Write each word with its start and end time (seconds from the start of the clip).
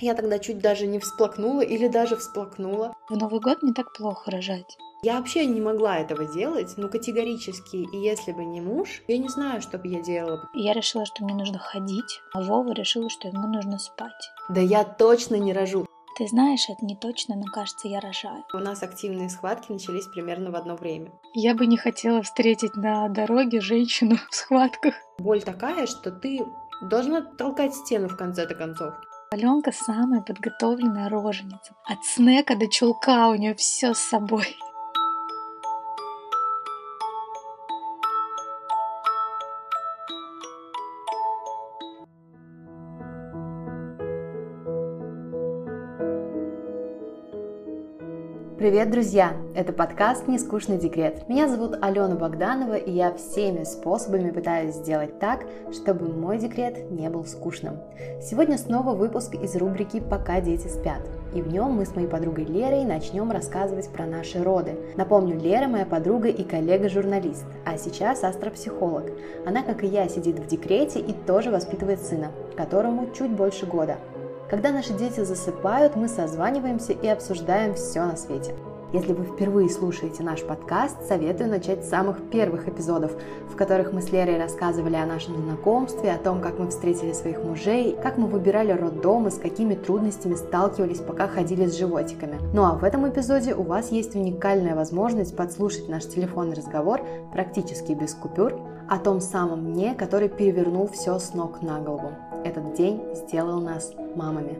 Я 0.00 0.14
тогда 0.14 0.38
чуть 0.38 0.58
даже 0.58 0.86
не 0.86 0.98
всплакнула 0.98 1.60
или 1.60 1.86
даже 1.88 2.16
всплакнула. 2.16 2.94
В 3.08 3.16
Новый 3.16 3.40
год 3.40 3.62
не 3.62 3.72
так 3.72 3.92
плохо 3.92 4.30
рожать. 4.30 4.78
Я 5.02 5.16
вообще 5.16 5.46
не 5.46 5.60
могла 5.60 5.98
этого 5.98 6.26
делать, 6.26 6.74
ну 6.76 6.88
категорически. 6.88 7.76
И 7.76 7.96
если 7.96 8.32
бы 8.32 8.44
не 8.44 8.60
муж, 8.60 9.02
я 9.08 9.18
не 9.18 9.28
знаю, 9.28 9.62
что 9.62 9.78
бы 9.78 9.88
я 9.88 10.00
делала. 10.00 10.48
Я 10.54 10.72
решила, 10.72 11.06
что 11.06 11.24
мне 11.24 11.34
нужно 11.34 11.58
ходить, 11.58 12.20
а 12.34 12.42
Вова 12.42 12.72
решила, 12.72 13.08
что 13.08 13.28
ему 13.28 13.46
нужно 13.46 13.78
спать. 13.78 14.30
Да 14.48 14.60
я 14.60 14.84
точно 14.84 15.36
не 15.36 15.52
рожу. 15.52 15.86
Ты 16.18 16.26
знаешь, 16.28 16.68
это 16.68 16.84
не 16.84 16.96
точно, 16.96 17.36
но 17.36 17.44
кажется, 17.44 17.88
я 17.88 18.00
рожаю. 18.00 18.44
У 18.52 18.58
нас 18.58 18.82
активные 18.82 19.30
схватки 19.30 19.72
начались 19.72 20.06
примерно 20.06 20.50
в 20.50 20.56
одно 20.56 20.76
время. 20.76 21.12
Я 21.34 21.54
бы 21.54 21.66
не 21.66 21.78
хотела 21.78 22.22
встретить 22.22 22.76
на 22.76 23.08
дороге 23.08 23.60
женщину 23.60 24.16
в 24.30 24.34
схватках. 24.34 24.94
Боль 25.18 25.42
такая, 25.42 25.86
что 25.86 26.10
ты 26.10 26.40
должна 26.82 27.22
толкать 27.22 27.74
стену 27.74 28.08
в 28.08 28.16
конце-то 28.16 28.54
концов. 28.54 28.94
Аленка 29.32 29.70
самая 29.70 30.22
подготовленная 30.22 31.08
роженица. 31.08 31.76
От 31.84 32.04
снека 32.04 32.56
до 32.56 32.66
чулка 32.66 33.28
у 33.28 33.36
нее 33.36 33.54
все 33.54 33.94
с 33.94 33.98
собой. 33.98 34.56
Привет, 48.70 48.92
друзья! 48.92 49.32
Это 49.56 49.72
подкаст 49.72 50.28
«Нескучный 50.28 50.78
декрет». 50.78 51.28
Меня 51.28 51.48
зовут 51.48 51.76
Алена 51.82 52.14
Богданова, 52.14 52.76
и 52.76 52.92
я 52.92 53.12
всеми 53.12 53.64
способами 53.64 54.30
пытаюсь 54.30 54.76
сделать 54.76 55.18
так, 55.18 55.40
чтобы 55.72 56.06
мой 56.06 56.38
декрет 56.38 56.88
не 56.88 57.10
был 57.10 57.24
скучным. 57.24 57.78
Сегодня 58.22 58.56
снова 58.56 58.94
выпуск 58.94 59.34
из 59.34 59.56
рубрики 59.56 59.98
«Пока 59.98 60.40
дети 60.40 60.68
спят». 60.68 61.00
И 61.34 61.42
в 61.42 61.48
нем 61.48 61.72
мы 61.72 61.84
с 61.84 61.96
моей 61.96 62.06
подругой 62.06 62.44
Лерой 62.44 62.84
начнем 62.84 63.32
рассказывать 63.32 63.88
про 63.88 64.06
наши 64.06 64.40
роды. 64.40 64.76
Напомню, 64.96 65.36
Лера 65.36 65.66
моя 65.66 65.84
подруга 65.84 66.28
и 66.28 66.44
коллега-журналист, 66.44 67.46
а 67.64 67.76
сейчас 67.76 68.22
астропсихолог. 68.22 69.10
Она, 69.46 69.64
как 69.64 69.82
и 69.82 69.88
я, 69.88 70.08
сидит 70.08 70.38
в 70.38 70.46
декрете 70.46 71.00
и 71.00 71.12
тоже 71.12 71.50
воспитывает 71.50 72.00
сына, 72.02 72.30
которому 72.56 73.08
чуть 73.18 73.32
больше 73.32 73.66
года. 73.66 73.96
Когда 74.50 74.72
наши 74.72 74.92
дети 74.92 75.22
засыпают, 75.22 75.94
мы 75.94 76.08
созваниваемся 76.08 76.92
и 76.92 77.06
обсуждаем 77.06 77.74
все 77.74 78.04
на 78.04 78.16
свете. 78.16 78.52
Если 78.92 79.12
вы 79.12 79.24
впервые 79.24 79.70
слушаете 79.70 80.24
наш 80.24 80.42
подкаст, 80.42 81.06
советую 81.06 81.50
начать 81.50 81.84
с 81.84 81.88
самых 81.88 82.28
первых 82.30 82.66
эпизодов, 82.66 83.12
в 83.48 83.54
которых 83.54 83.92
мы 83.92 84.02
с 84.02 84.10
Лерой 84.10 84.38
рассказывали 84.38 84.96
о 84.96 85.06
нашем 85.06 85.36
знакомстве, 85.36 86.10
о 86.10 86.18
том, 86.18 86.40
как 86.40 86.58
мы 86.58 86.66
встретили 86.66 87.12
своих 87.12 87.44
мужей, 87.44 87.96
как 88.02 88.18
мы 88.18 88.26
выбирали 88.26 88.72
роддом 88.72 89.28
и 89.28 89.30
с 89.30 89.38
какими 89.38 89.76
трудностями 89.76 90.34
сталкивались, 90.34 90.98
пока 90.98 91.28
ходили 91.28 91.66
с 91.66 91.78
животиками. 91.78 92.40
Ну 92.52 92.64
а 92.64 92.74
в 92.74 92.82
этом 92.82 93.08
эпизоде 93.08 93.54
у 93.54 93.62
вас 93.62 93.92
есть 93.92 94.16
уникальная 94.16 94.74
возможность 94.74 95.36
подслушать 95.36 95.88
наш 95.88 96.06
телефонный 96.06 96.56
разговор 96.56 97.02
практически 97.32 97.92
без 97.92 98.14
купюр 98.14 98.58
о 98.88 98.98
том 98.98 99.20
самом 99.20 99.66
мне, 99.66 99.94
который 99.94 100.28
перевернул 100.28 100.88
все 100.88 101.20
с 101.20 101.34
ног 101.34 101.62
на 101.62 101.78
голову. 101.78 102.10
Этот 102.42 102.72
день 102.72 103.02
сделал 103.14 103.60
нас 103.60 103.92
мамами. 104.16 104.56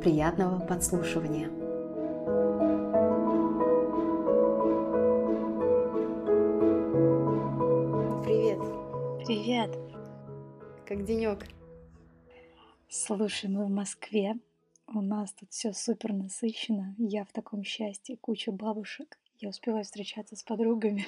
Приятного 0.00 0.64
подслушивания! 0.64 1.48
Привет! 8.22 8.60
Привет! 9.26 9.76
Как 10.86 11.04
денек? 11.04 11.48
Слушай, 12.88 13.50
мы 13.50 13.66
в 13.66 13.70
Москве. 13.70 14.36
У 14.86 15.00
нас 15.00 15.32
тут 15.32 15.50
все 15.50 15.72
супер 15.72 16.12
насыщенно. 16.12 16.94
Я 16.98 17.24
в 17.24 17.32
таком 17.32 17.64
счастье, 17.64 18.16
куча 18.16 18.52
бабушек. 18.52 19.18
Я 19.40 19.48
успеваю 19.48 19.82
встречаться 19.82 20.36
с 20.36 20.44
подругами. 20.44 21.04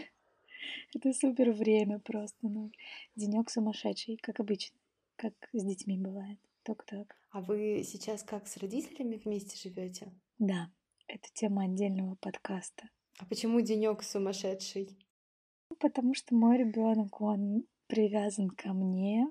Это 0.94 1.12
супер 1.12 1.52
время 1.52 2.00
просто. 2.00 2.38
Ну, 2.42 2.72
денек 3.14 3.48
сумасшедший, 3.48 4.16
как 4.16 4.40
обычно 4.40 4.76
как 5.30 5.50
с 5.52 5.64
детьми 5.64 5.98
бывает. 5.98 6.38
Только 6.62 6.84
так. 6.86 7.16
А 7.30 7.40
вы 7.40 7.82
сейчас 7.84 8.22
как 8.22 8.46
с 8.46 8.56
родителями 8.56 9.16
вместе 9.16 9.56
живете? 9.56 10.12
Да, 10.38 10.70
это 11.06 11.28
тема 11.34 11.64
отдельного 11.64 12.16
подкаста. 12.16 12.88
А 13.18 13.26
почему 13.26 13.60
денек 13.60 14.02
сумасшедший? 14.02 14.98
Потому 15.78 16.14
что 16.14 16.34
мой 16.34 16.58
ребенок, 16.58 17.20
он 17.20 17.66
привязан 17.86 18.48
ко 18.50 18.72
мне, 18.72 19.26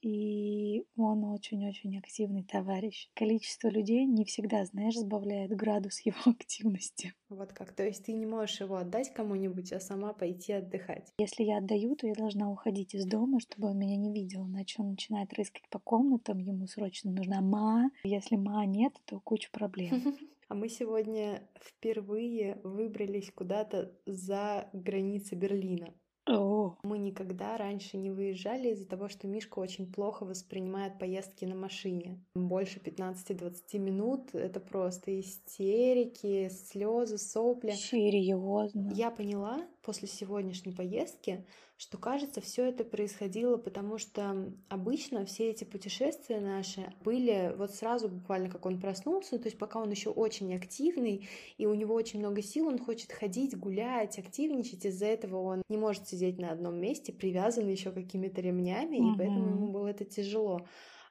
и 0.00 0.84
он 0.96 1.24
очень-очень 1.24 1.98
активный 1.98 2.44
товарищ. 2.44 3.08
Количество 3.14 3.68
людей 3.68 4.04
не 4.06 4.24
всегда, 4.24 4.64
знаешь, 4.64 4.96
сбавляет 4.96 5.50
градус 5.50 6.00
его 6.04 6.18
активности. 6.26 7.14
Вот 7.28 7.52
как. 7.52 7.72
То 7.72 7.84
есть 7.84 8.04
ты 8.04 8.12
не 8.12 8.26
можешь 8.26 8.60
его 8.60 8.76
отдать 8.76 9.12
кому-нибудь, 9.12 9.72
а 9.72 9.80
сама 9.80 10.12
пойти 10.12 10.52
отдыхать. 10.52 11.12
Если 11.18 11.44
я 11.44 11.58
отдаю, 11.58 11.96
то 11.96 12.06
я 12.06 12.14
должна 12.14 12.50
уходить 12.50 12.94
из 12.94 13.06
дома, 13.06 13.40
чтобы 13.40 13.68
он 13.68 13.78
меня 13.78 13.96
не 13.96 14.12
видел, 14.12 14.46
иначе 14.46 14.82
он 14.82 14.90
начинает 14.90 15.32
рыскать 15.34 15.68
по 15.70 15.78
комнатам, 15.78 16.38
ему 16.38 16.66
срочно 16.66 17.10
нужна 17.10 17.40
ма. 17.40 17.90
Если 18.04 18.36
ма 18.36 18.64
нет, 18.66 18.94
то 19.04 19.20
куча 19.20 19.50
проблем. 19.50 20.16
А 20.48 20.54
мы 20.54 20.70
сегодня 20.70 21.46
впервые 21.60 22.58
выбрались 22.64 23.30
куда-то 23.30 23.92
за 24.06 24.70
границы 24.72 25.34
Берлина. 25.34 25.92
О. 26.28 26.76
Мы 26.82 26.98
никогда 26.98 27.56
раньше 27.56 27.96
не 27.96 28.10
выезжали 28.10 28.70
из-за 28.70 28.86
того, 28.86 29.08
что 29.08 29.26
Мишка 29.26 29.58
очень 29.58 29.90
плохо 29.90 30.24
воспринимает 30.24 30.98
поездки 30.98 31.44
на 31.44 31.54
машине. 31.54 32.18
Больше 32.34 32.80
15-20 32.80 33.78
минут— 33.78 34.30
это 34.34 34.60
просто 34.60 35.18
истерики, 35.18 36.50
слезы, 36.50 37.18
сопли. 37.18 37.72
Серьезно? 37.72 38.92
Я 38.94 39.10
поняла 39.10 39.66
после 39.82 40.06
сегодняшней 40.06 40.72
поездки, 40.72 41.46
что, 41.78 41.96
кажется, 41.96 42.40
все 42.40 42.64
это 42.64 42.84
происходило, 42.84 43.56
потому 43.56 43.98
что 43.98 44.52
обычно 44.68 45.24
все 45.24 45.50
эти 45.50 45.62
путешествия 45.62 46.40
наши 46.40 46.92
были 47.04 47.54
вот 47.56 47.72
сразу, 47.72 48.08
буквально 48.08 48.50
как 48.50 48.66
он 48.66 48.80
проснулся, 48.80 49.38
то 49.38 49.46
есть 49.46 49.56
пока 49.56 49.78
он 49.80 49.90
еще 49.90 50.10
очень 50.10 50.54
активный, 50.54 51.28
и 51.56 51.66
у 51.66 51.74
него 51.74 51.94
очень 51.94 52.18
много 52.18 52.42
сил, 52.42 52.66
он 52.66 52.78
хочет 52.78 53.12
ходить, 53.12 53.56
гулять, 53.56 54.18
активничать, 54.18 54.84
из-за 54.84 55.06
этого 55.06 55.40
он 55.40 55.62
не 55.68 55.76
может 55.76 56.08
сидеть 56.08 56.17
на 56.38 56.52
одном 56.52 56.80
месте, 56.80 57.12
привязан 57.12 57.68
еще 57.68 57.90
какими-то 57.90 58.40
ремнями, 58.40 58.98
угу. 58.98 59.14
и 59.14 59.18
поэтому 59.18 59.48
ему 59.48 59.68
было 59.68 59.88
это 59.88 60.04
тяжело. 60.04 60.66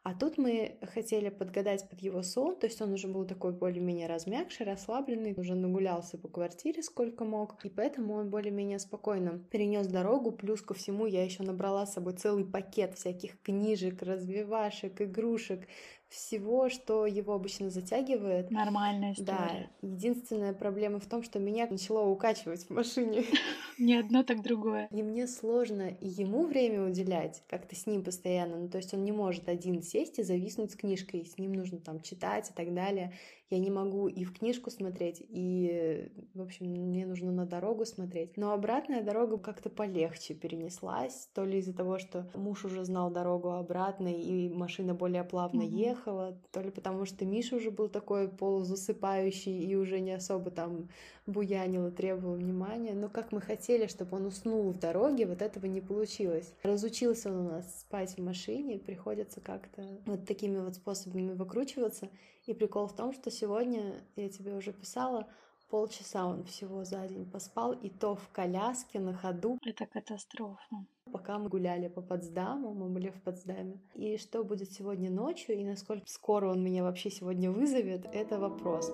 А 0.08 0.14
тут 0.14 0.38
мы 0.38 0.78
хотели 0.94 1.28
подгадать 1.28 1.90
под 1.90 2.00
его 2.00 2.24
сон, 2.24 2.58
то 2.58 2.66
есть 2.66 2.82
он 2.82 2.94
уже 2.94 3.10
был 3.10 3.26
такой 3.26 3.52
более-менее 3.52 4.08
размягший, 4.08 4.66
расслабленный, 4.66 5.34
уже 5.36 5.54
нагулялся 5.54 6.18
по 6.18 6.30
квартире 6.30 6.82
сколько 6.82 7.26
мог, 7.26 7.66
и 7.66 7.70
поэтому 7.70 8.14
он 8.14 8.30
более-менее 8.30 8.80
спокойно 8.80 9.40
перенес 9.52 9.86
дорогу. 9.88 10.32
Плюс 10.32 10.62
ко 10.62 10.74
всему 10.74 11.08
я 11.08 11.26
еще 11.26 11.44
набрала 11.44 11.86
с 11.86 11.94
собой 11.94 12.14
целый 12.14 12.46
пакет 12.46 12.96
всяких 12.96 13.42
книжек, 13.42 14.02
развивашек, 14.02 15.02
игрушек, 15.02 15.68
всего, 16.10 16.70
что 16.70 17.06
его 17.06 17.34
обычно 17.34 17.70
затягивает. 17.70 18.50
Нормальная 18.50 19.14
история. 19.14 19.70
Да. 19.82 19.88
Единственная 19.88 20.54
проблема 20.54 21.00
в 21.00 21.06
том, 21.06 21.22
что 21.22 21.40
меня 21.40 21.68
начало 21.70 22.08
укачивать 22.08 22.66
в 22.66 22.70
машине. 22.70 23.24
Не 23.78 23.96
одно, 23.96 24.24
так 24.24 24.42
другое. 24.42 24.88
И 24.92 25.04
мне 25.04 25.28
сложно 25.28 25.98
ему 26.02 26.46
время 26.46 26.84
уделять, 26.84 27.44
как-то 27.48 27.76
с 27.76 27.86
ним 27.86 28.04
постоянно. 28.04 28.58
Ну, 28.58 28.70
то 28.70 28.78
есть 28.78 28.94
он 28.94 29.04
не 29.04 29.12
может 29.12 29.50
один 29.50 29.84
сесть 29.84 30.20
и 30.20 30.24
зависнуть 30.24 30.72
с 30.72 30.76
книжкой. 30.76 31.26
С 31.26 31.38
ним 31.38 31.54
нужно 31.54 31.80
там 31.80 32.02
читать 32.02 32.50
и 32.50 32.54
так 32.54 32.74
далее 32.74 33.14
я 33.50 33.60
не 33.60 33.72
могу 33.72 34.08
и 34.08 34.24
в 34.26 34.38
книжку 34.38 34.70
смотреть, 34.70 35.24
и, 35.28 36.12
в 36.34 36.42
общем, 36.42 36.68
мне 36.68 37.06
нужно 37.06 37.32
на 37.32 37.46
дорогу 37.46 37.86
смотреть. 37.86 38.36
Но 38.36 38.52
обратная 38.52 39.04
дорога 39.04 39.38
как-то 39.38 39.70
полегче 39.70 40.34
перенеслась, 40.34 41.30
то 41.34 41.46
ли 41.46 41.60
из-за 41.60 41.74
того, 41.74 41.98
что 41.98 42.30
муж 42.34 42.66
уже 42.66 42.84
знал 42.84 43.10
дорогу 43.10 43.52
обратно, 43.52 44.14
и 44.14 44.50
машина 44.50 44.94
более 44.94 45.24
плавно 45.24 45.62
mm-hmm. 45.62 45.90
ехала, 45.90 46.38
то 46.52 46.62
ли 46.62 46.72
потому, 46.72 47.06
что 47.06 47.26
Миша 47.26 47.56
уже 47.56 47.72
был 47.72 47.88
такой 47.88 48.28
полузасыпающий 48.28 49.64
и 49.64 49.76
уже 49.76 50.00
не 50.00 50.12
особо 50.12 50.52
там 50.52 50.90
буянил 51.26 51.88
и 51.88 51.92
требовал 51.92 52.36
внимания. 52.36 52.94
Но 52.94 53.10
как 53.10 53.32
мы 53.32 53.42
хотели, 53.42 53.88
чтобы 53.88 54.18
он 54.18 54.26
уснул 54.26 54.72
в 54.72 54.80
дороге, 54.80 55.26
вот 55.26 55.42
этого 55.42 55.66
не 55.66 55.82
получилось. 55.82 56.54
Разучился 56.64 57.30
он 57.30 57.48
у 57.48 57.50
нас 57.52 57.82
спать 57.82 58.18
в 58.18 58.24
машине, 58.24 58.80
приходится 58.80 59.40
как-то 59.40 59.84
вот 60.06 60.26
такими 60.26 60.58
вот 60.58 60.76
способами 60.76 61.34
выкручиваться. 61.34 62.10
И 62.48 62.54
прикол 62.54 62.88
в 62.88 62.96
том, 62.96 63.12
что 63.12 63.30
сегодня, 63.30 63.94
я 64.16 64.30
тебе 64.30 64.56
уже 64.56 64.72
писала, 64.72 65.28
полчаса 65.70 66.26
он 66.26 66.46
всего 66.46 66.86
за 66.86 67.06
день 67.06 67.30
поспал, 67.30 67.74
и 67.74 67.90
то 67.90 68.16
в 68.16 68.30
коляске 68.30 69.02
на 69.02 69.14
ходу. 69.14 69.60
Это 69.66 69.86
катастрофа. 69.86 70.86
Пока 71.12 71.40
мы 71.40 71.50
гуляли 71.50 71.90
по 71.90 72.02
Потсдаму, 72.02 72.74
мы 72.74 72.88
были 72.88 73.10
в 73.10 73.22
Потсдаме. 73.22 73.82
И 73.96 74.18
что 74.18 74.46
будет 74.46 74.72
сегодня 74.72 75.12
ночью, 75.12 75.58
и 75.58 75.66
насколько 75.66 76.08
скоро 76.08 76.50
он 76.50 76.64
меня 76.64 76.84
вообще 76.84 77.12
сегодня 77.12 77.52
вызовет, 77.52 78.06
это 78.14 78.40
вопрос. 78.40 78.94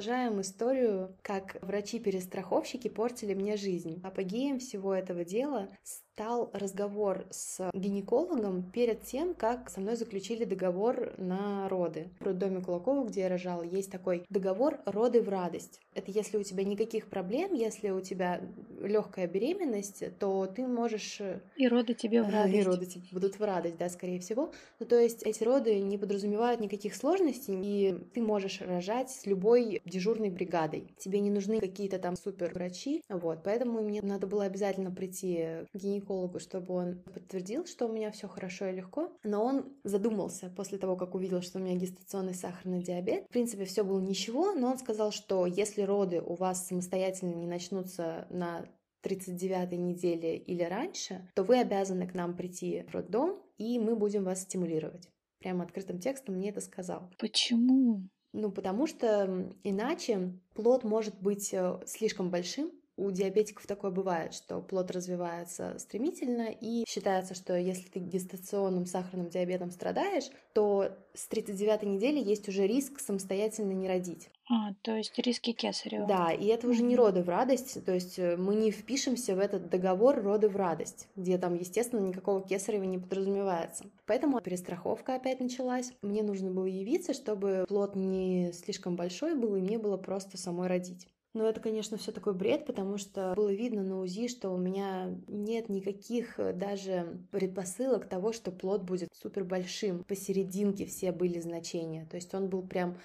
продолжаем 0.00 0.40
историю, 0.40 1.14
как 1.20 1.58
врачи-перестраховщики 1.62 2.88
портили 2.88 3.34
мне 3.34 3.56
жизнь. 3.56 4.00
Апогеем 4.04 4.58
всего 4.58 4.94
этого 4.94 5.24
дела 5.24 5.68
стал 6.14 6.50
разговор 6.52 7.24
с 7.30 7.70
гинекологом 7.72 8.62
перед 8.70 9.02
тем, 9.02 9.34
как 9.34 9.70
со 9.70 9.80
мной 9.80 9.96
заключили 9.96 10.44
договор 10.44 11.14
на 11.18 11.68
роды. 11.68 12.08
В 12.20 12.24
роддоме 12.24 12.60
Кулакова, 12.60 13.06
где 13.06 13.22
я 13.22 13.28
рожала, 13.28 13.62
есть 13.62 13.90
такой 13.90 14.24
договор 14.28 14.80
«роды 14.84 15.22
в 15.22 15.28
радость». 15.28 15.80
Это 15.94 16.10
если 16.10 16.36
у 16.36 16.42
тебя 16.42 16.62
никаких 16.62 17.08
проблем, 17.08 17.54
если 17.54 17.90
у 17.90 18.00
тебя 18.00 18.40
легкая 18.80 19.26
беременность, 19.26 20.04
то 20.18 20.46
ты 20.46 20.66
можешь... 20.66 21.20
И 21.56 21.68
роды 21.68 21.94
тебе 21.94 22.22
в 22.22 22.28
радость. 22.28 22.54
И 22.54 22.62
роды 22.62 22.86
тебе 22.86 23.04
будут 23.12 23.38
в 23.38 23.42
радость, 23.42 23.78
да, 23.78 23.88
скорее 23.88 24.20
всего. 24.20 24.52
Ну, 24.78 24.86
то 24.86 24.98
есть 24.98 25.22
эти 25.22 25.42
роды 25.42 25.80
не 25.80 25.98
подразумевают 25.98 26.60
никаких 26.60 26.94
сложностей, 26.94 27.58
и 27.62 27.98
ты 28.14 28.22
можешь 28.22 28.60
рожать 28.60 29.10
с 29.10 29.26
любой 29.26 29.80
дежурной 29.84 30.30
бригадой. 30.30 30.94
Тебе 30.98 31.20
не 31.20 31.30
нужны 31.30 31.60
какие-то 31.60 31.98
там 31.98 32.14
супер 32.16 32.52
врачи, 32.52 33.02
вот. 33.08 33.40
Поэтому 33.42 33.82
мне 33.82 34.00
надо 34.02 34.26
было 34.26 34.44
обязательно 34.44 34.90
прийти 34.90 35.66
к 35.72 35.76
гинекологу, 35.76 36.09
чтобы 36.38 36.74
он 36.74 37.02
подтвердил, 37.02 37.66
что 37.66 37.86
у 37.86 37.92
меня 37.92 38.10
все 38.10 38.28
хорошо 38.28 38.66
и 38.66 38.76
легко. 38.76 39.12
Но 39.22 39.44
он 39.44 39.72
задумался 39.84 40.50
после 40.50 40.78
того, 40.78 40.96
как 40.96 41.14
увидел, 41.14 41.42
что 41.42 41.58
у 41.58 41.62
меня 41.62 41.76
гестационный 41.76 42.34
сахарный 42.34 42.82
диабет. 42.82 43.24
В 43.28 43.32
принципе, 43.32 43.64
все 43.64 43.84
было 43.84 44.00
ничего, 44.00 44.52
но 44.52 44.72
он 44.72 44.78
сказал, 44.78 45.12
что 45.12 45.46
если 45.46 45.82
роды 45.82 46.20
у 46.20 46.34
вас 46.34 46.66
самостоятельно 46.66 47.34
не 47.34 47.46
начнутся 47.46 48.26
на 48.30 48.66
39 49.02 49.72
неделе 49.78 50.36
или 50.36 50.62
раньше, 50.62 51.28
то 51.34 51.42
вы 51.42 51.58
обязаны 51.58 52.06
к 52.06 52.14
нам 52.14 52.36
прийти 52.36 52.84
в 52.88 52.94
роддом, 52.94 53.42
и 53.56 53.78
мы 53.78 53.96
будем 53.96 54.24
вас 54.24 54.42
стимулировать. 54.42 55.08
Прямо 55.38 55.64
открытым 55.64 55.98
текстом 55.98 56.34
мне 56.34 56.50
это 56.50 56.60
сказал. 56.60 57.10
Почему? 57.18 58.08
Ну, 58.32 58.52
потому 58.52 58.86
что 58.86 59.52
иначе 59.64 60.38
плод 60.54 60.84
может 60.84 61.20
быть 61.20 61.52
э, 61.52 61.80
слишком 61.86 62.30
большим, 62.30 62.70
у 62.96 63.10
диабетиков 63.10 63.66
такое 63.66 63.90
бывает, 63.90 64.34
что 64.34 64.60
плод 64.60 64.90
развивается 64.90 65.78
стремительно, 65.78 66.48
и 66.48 66.84
считается, 66.86 67.34
что 67.34 67.56
если 67.56 67.88
ты 67.88 67.98
гестационным 67.98 68.86
сахарным 68.86 69.28
диабетом 69.28 69.70
страдаешь, 69.70 70.30
то 70.52 70.90
с 71.14 71.26
39 71.26 71.82
недели 71.84 72.22
есть 72.22 72.48
уже 72.48 72.66
риск 72.66 73.00
самостоятельно 73.00 73.72
не 73.72 73.88
родить. 73.88 74.28
А, 74.48 74.74
то 74.82 74.96
есть 74.96 75.16
риски 75.18 75.52
кесарева. 75.52 76.06
Да, 76.06 76.32
и 76.32 76.46
это 76.46 76.66
уже 76.66 76.82
не 76.82 76.96
роды 76.96 77.22
в 77.22 77.28
радость, 77.28 77.84
то 77.84 77.94
есть 77.94 78.18
э, 78.18 78.36
мы 78.36 78.56
не 78.56 78.72
впишемся 78.72 79.36
в 79.36 79.38
этот 79.38 79.70
договор 79.70 80.20
роды 80.20 80.48
в 80.48 80.56
радость, 80.56 81.06
где 81.14 81.38
там, 81.38 81.54
естественно, 81.54 82.00
никакого 82.00 82.42
кесарева 82.42 82.82
не 82.82 82.98
подразумевается. 82.98 83.84
Поэтому 84.06 84.40
перестраховка 84.40 85.14
опять 85.14 85.38
началась. 85.38 85.92
Мне 86.02 86.24
нужно 86.24 86.50
было 86.50 86.66
явиться, 86.66 87.14
чтобы 87.14 87.64
плод 87.68 87.94
не 87.94 88.52
слишком 88.52 88.96
большой 88.96 89.36
был, 89.36 89.54
и 89.54 89.60
мне 89.60 89.78
было 89.78 89.96
просто 89.96 90.36
самой 90.36 90.66
родить. 90.66 91.06
Но 91.32 91.48
это, 91.48 91.60
конечно, 91.60 91.96
все 91.96 92.10
такой 92.10 92.34
бред, 92.34 92.66
потому 92.66 92.98
что 92.98 93.34
было 93.36 93.52
видно 93.52 93.84
на 93.84 94.00
УЗИ, 94.00 94.26
что 94.26 94.50
у 94.50 94.56
меня 94.56 95.16
нет 95.28 95.68
никаких 95.68 96.40
э, 96.40 96.52
даже 96.52 97.20
предпосылок 97.30 98.08
того, 98.08 98.32
что 98.32 98.50
плод 98.50 98.82
будет 98.82 99.10
супер 99.14 99.44
большим. 99.44 100.02
Посерединке 100.02 100.86
все 100.86 101.12
были 101.12 101.38
значения. 101.38 102.04
То 102.10 102.16
есть 102.16 102.34
он 102.34 102.48
был 102.48 102.62
прям 102.62 102.96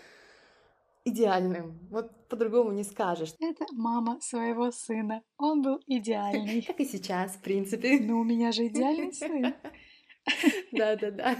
идеальным. 1.06 1.78
Вот 1.92 2.12
по-другому 2.28 2.72
не 2.72 2.84
скажешь. 2.84 3.36
Это 3.40 3.66
мама 3.74 4.20
своего 4.22 4.72
сына. 4.72 5.22
Он 5.38 5.62
был 5.62 5.80
идеальный. 5.86 6.62
Как 6.68 6.80
и 6.80 6.86
сейчас, 6.86 7.34
в 7.34 7.42
принципе. 7.42 8.00
Ну, 8.00 8.20
у 8.20 8.24
меня 8.24 8.52
же 8.52 8.66
идеальный 8.66 9.14
сын. 9.14 9.54
Да-да-да. 10.72 11.38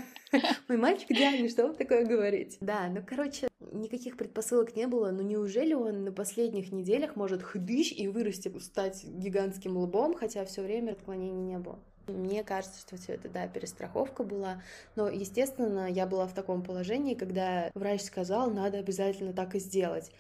Мой 0.68 0.78
мальчик 0.78 1.10
идеальный, 1.10 1.50
что 1.50 1.64
вам 1.64 1.76
такое 1.76 2.06
говорить? 2.06 2.58
Да, 2.62 2.88
ну, 2.90 3.02
короче, 3.06 3.48
никаких 3.72 4.18
предпосылок 4.18 4.76
не 4.76 4.88
было, 4.88 5.12
но 5.12 5.22
неужели 5.22 5.74
он 5.74 6.04
на 6.04 6.12
последних 6.12 6.72
неделях 6.72 7.16
может 7.16 7.44
хдыщ 7.44 7.92
и 7.92 8.08
вырасти, 8.08 8.52
стать 8.60 9.04
гигантским 9.04 9.78
лбом, 9.78 10.14
хотя 10.14 10.46
все 10.46 10.62
время 10.62 10.92
отклонений 10.92 11.42
не 11.42 11.58
было? 11.58 11.80
Мне 12.08 12.44
кажется, 12.44 12.80
что 12.80 12.98
все 12.98 13.14
это, 13.14 13.30
да, 13.30 13.48
перестраховка 13.48 14.24
была. 14.24 14.62
Но, 14.96 15.10
естественно, 15.10 15.90
я 15.90 16.06
была 16.06 16.28
в 16.28 16.34
таком 16.34 16.64
положении, 16.64 17.16
когда 17.16 17.72
врач 17.74 18.04
сказал, 18.04 18.52
надо 18.52 18.78
обязательно 18.78 19.34
так 19.34 19.56
и 19.56 19.60
сделать. 19.60 20.12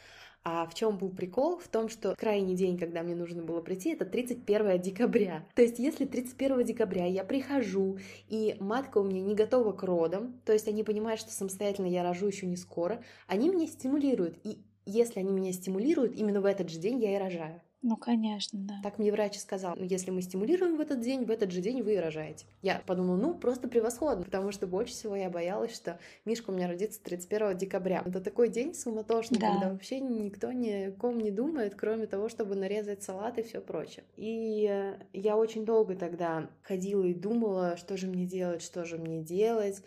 А 0.47 0.67
в 0.67 0.75
чем 0.75 0.99
был 0.99 1.09
прикол? 1.09 1.57
В 1.57 1.67
том, 1.67 1.89
что 1.89 2.15
крайний 2.15 2.53
день, 2.53 2.77
когда 2.77 3.01
мне 3.01 3.15
нужно 3.15 3.41
было 3.41 3.61
прийти, 3.61 3.93
это 3.93 4.05
31 4.05 4.79
декабря. 4.79 5.43
То 5.55 5.63
есть, 5.63 5.79
если 5.79 6.05
31 6.05 6.63
декабря 6.63 7.07
я 7.07 7.23
прихожу, 7.23 7.97
и 8.27 8.55
матка 8.59 8.99
у 8.99 9.03
меня 9.03 9.23
не 9.23 9.33
готова 9.33 9.71
к 9.71 9.81
родам, 9.81 10.39
то 10.45 10.53
есть 10.53 10.67
они 10.67 10.83
понимают, 10.83 11.19
что 11.19 11.31
самостоятельно 11.31 11.87
я 11.87 12.03
рожу 12.03 12.27
еще 12.27 12.45
не 12.45 12.57
скоро, 12.57 13.03
они 13.25 13.49
меня 13.49 13.65
стимулируют. 13.65 14.37
И 14.43 14.59
если 14.85 15.19
они 15.19 15.31
меня 15.31 15.51
стимулируют, 15.51 16.15
именно 16.15 16.41
в 16.41 16.45
этот 16.45 16.69
же 16.69 16.77
день 16.77 17.01
я 17.01 17.15
и 17.15 17.19
рожаю. 17.19 17.59
Ну, 17.87 17.97
конечно, 17.97 18.57
да. 18.57 18.73
Так 18.81 18.97
мне 18.97 19.11
врач 19.11 19.37
сказал, 19.37 19.75
ну, 19.77 19.85
если 19.85 20.09
мы 20.09 20.23
стимулируем 20.23 20.75
в 20.75 20.79
этот 20.79 21.01
день, 21.01 21.23
в 21.23 21.29
этот 21.29 21.51
же 21.51 21.61
день 21.61 21.83
вы 21.83 21.93
и 21.93 21.97
рожаете. 21.97 22.47
Я 22.63 22.81
подумала, 22.83 23.15
ну, 23.15 23.35
просто 23.35 23.67
превосходно, 23.67 24.23
потому 24.23 24.51
что 24.51 24.65
больше 24.65 24.93
всего 24.93 25.15
я 25.15 25.29
боялась, 25.29 25.75
что 25.75 25.99
Мишка 26.25 26.49
у 26.49 26.53
меня 26.53 26.67
родится 26.67 26.99
31 27.03 27.55
декабря. 27.55 28.01
Это 28.03 28.21
такой 28.21 28.49
день 28.49 28.73
суматошный, 28.73 29.37
да. 29.37 29.51
когда 29.51 29.69
вообще 29.69 29.99
никто 29.99 30.51
ни 30.51 30.87
о 30.87 30.91
ком 30.93 31.19
не 31.19 31.29
думает, 31.29 31.75
кроме 31.75 32.07
того, 32.07 32.27
чтобы 32.27 32.55
нарезать 32.55 33.03
салат 33.03 33.37
и 33.37 33.43
все 33.43 33.61
прочее. 33.61 34.03
И 34.17 34.67
э, 34.67 34.95
я 35.13 35.37
очень 35.37 35.63
долго 35.63 35.95
тогда 35.95 36.49
ходила 36.63 37.03
и 37.03 37.13
думала, 37.13 37.77
что 37.77 37.97
же 37.97 38.07
мне 38.07 38.25
делать, 38.25 38.63
что 38.63 38.83
же 38.83 38.97
мне 38.97 39.21
делать 39.21 39.83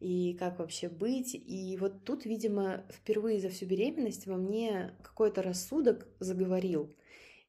и 0.00 0.34
как 0.40 0.60
вообще 0.60 0.88
быть. 0.88 1.34
И 1.34 1.76
вот 1.78 2.04
тут, 2.04 2.24
видимо, 2.24 2.84
впервые 2.90 3.38
за 3.38 3.50
всю 3.50 3.66
беременность 3.66 4.26
во 4.26 4.38
мне 4.38 4.94
какой-то 5.02 5.42
рассудок 5.42 6.06
заговорил. 6.20 6.90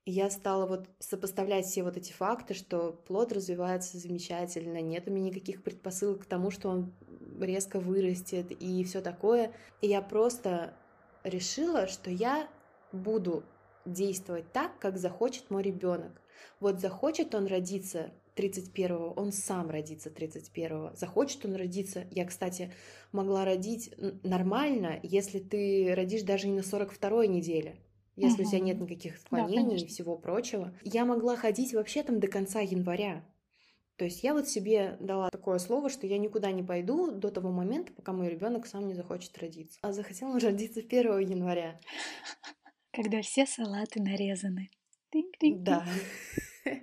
Я 0.08 0.30
стала 0.30 0.68
вот 0.68 0.88
сопоставлять 1.00 1.66
все 1.66 1.82
вот 1.82 1.98
эти 1.98 2.12
факты, 2.12 2.54
что 2.54 2.92
плод 3.08 3.34
развивается 3.34 3.98
замечательно, 3.98 4.80
нет 4.80 5.08
у 5.08 5.12
меня 5.12 5.30
никаких 5.30 5.64
предпосылок 5.64 6.22
к 6.22 6.26
тому, 6.26 6.52
что 6.52 6.70
он 6.70 6.94
резко 7.40 7.80
вырастет 7.80 8.52
и 8.52 8.84
все 8.84 9.02
такое. 9.02 9.52
И 9.82 9.88
я 9.88 10.04
просто 10.04 10.76
решила, 11.24 11.88
что 11.88 12.12
я 12.12 12.48
буду 12.92 13.44
действовать 13.86 14.52
так, 14.52 14.78
как 14.80 14.98
захочет 14.98 15.50
мой 15.50 15.64
ребенок. 15.64 16.22
Вот 16.60 16.80
захочет 16.80 17.34
он 17.34 17.48
родиться 17.48 18.12
31-го, 18.36 19.12
он 19.20 19.32
сам 19.32 19.72
родится 19.72 20.10
31-го. 20.10 20.96
Захочет 20.96 21.46
он 21.46 21.56
родиться. 21.56 22.06
Я, 22.12 22.26
кстати, 22.26 22.72
могла 23.12 23.44
родить 23.44 23.92
нормально, 24.24 25.00
если 25.02 25.40
ты 25.40 25.94
родишь 25.96 26.24
даже 26.24 26.48
и 26.48 26.52
на 26.52 26.60
42-й 26.60 27.28
неделе 27.28 27.78
если 28.16 28.42
угу. 28.42 28.48
у 28.48 28.52
тебя 28.52 28.60
нет 28.60 28.80
никаких 28.80 29.16
отклонений 29.18 29.78
да, 29.78 29.86
и 29.86 29.88
всего 29.88 30.18
прочего. 30.18 30.74
Я 30.84 31.06
могла 31.06 31.36
ходить 31.36 31.74
вообще 31.74 32.04
там 32.04 32.20
до 32.20 32.28
конца 32.28 32.62
января. 32.62 33.24
То 33.98 34.04
есть 34.06 34.24
я 34.24 34.34
вот 34.34 34.48
себе 34.48 34.98
дала 35.00 35.30
такое 35.30 35.58
слово, 35.58 35.90
что 35.90 36.06
я 36.06 36.18
никуда 36.18 36.52
не 36.52 36.64
пойду 36.64 37.12
до 37.12 37.30
того 37.32 37.52
момента, 37.52 37.94
пока 37.94 38.12
мой 38.12 38.30
ребенок 38.30 38.68
сам 38.68 38.88
не 38.88 38.94
захочет 38.94 39.38
родиться. 39.38 39.80
А 39.82 39.94
захотел 39.94 40.30
он 40.30 40.38
родиться 40.38 40.82
1 40.82 41.20
января. 41.20 41.80
Когда 42.92 43.22
все 43.22 43.46
салаты 43.46 44.02
нарезаны. 44.02 44.70
Да. 45.42 45.86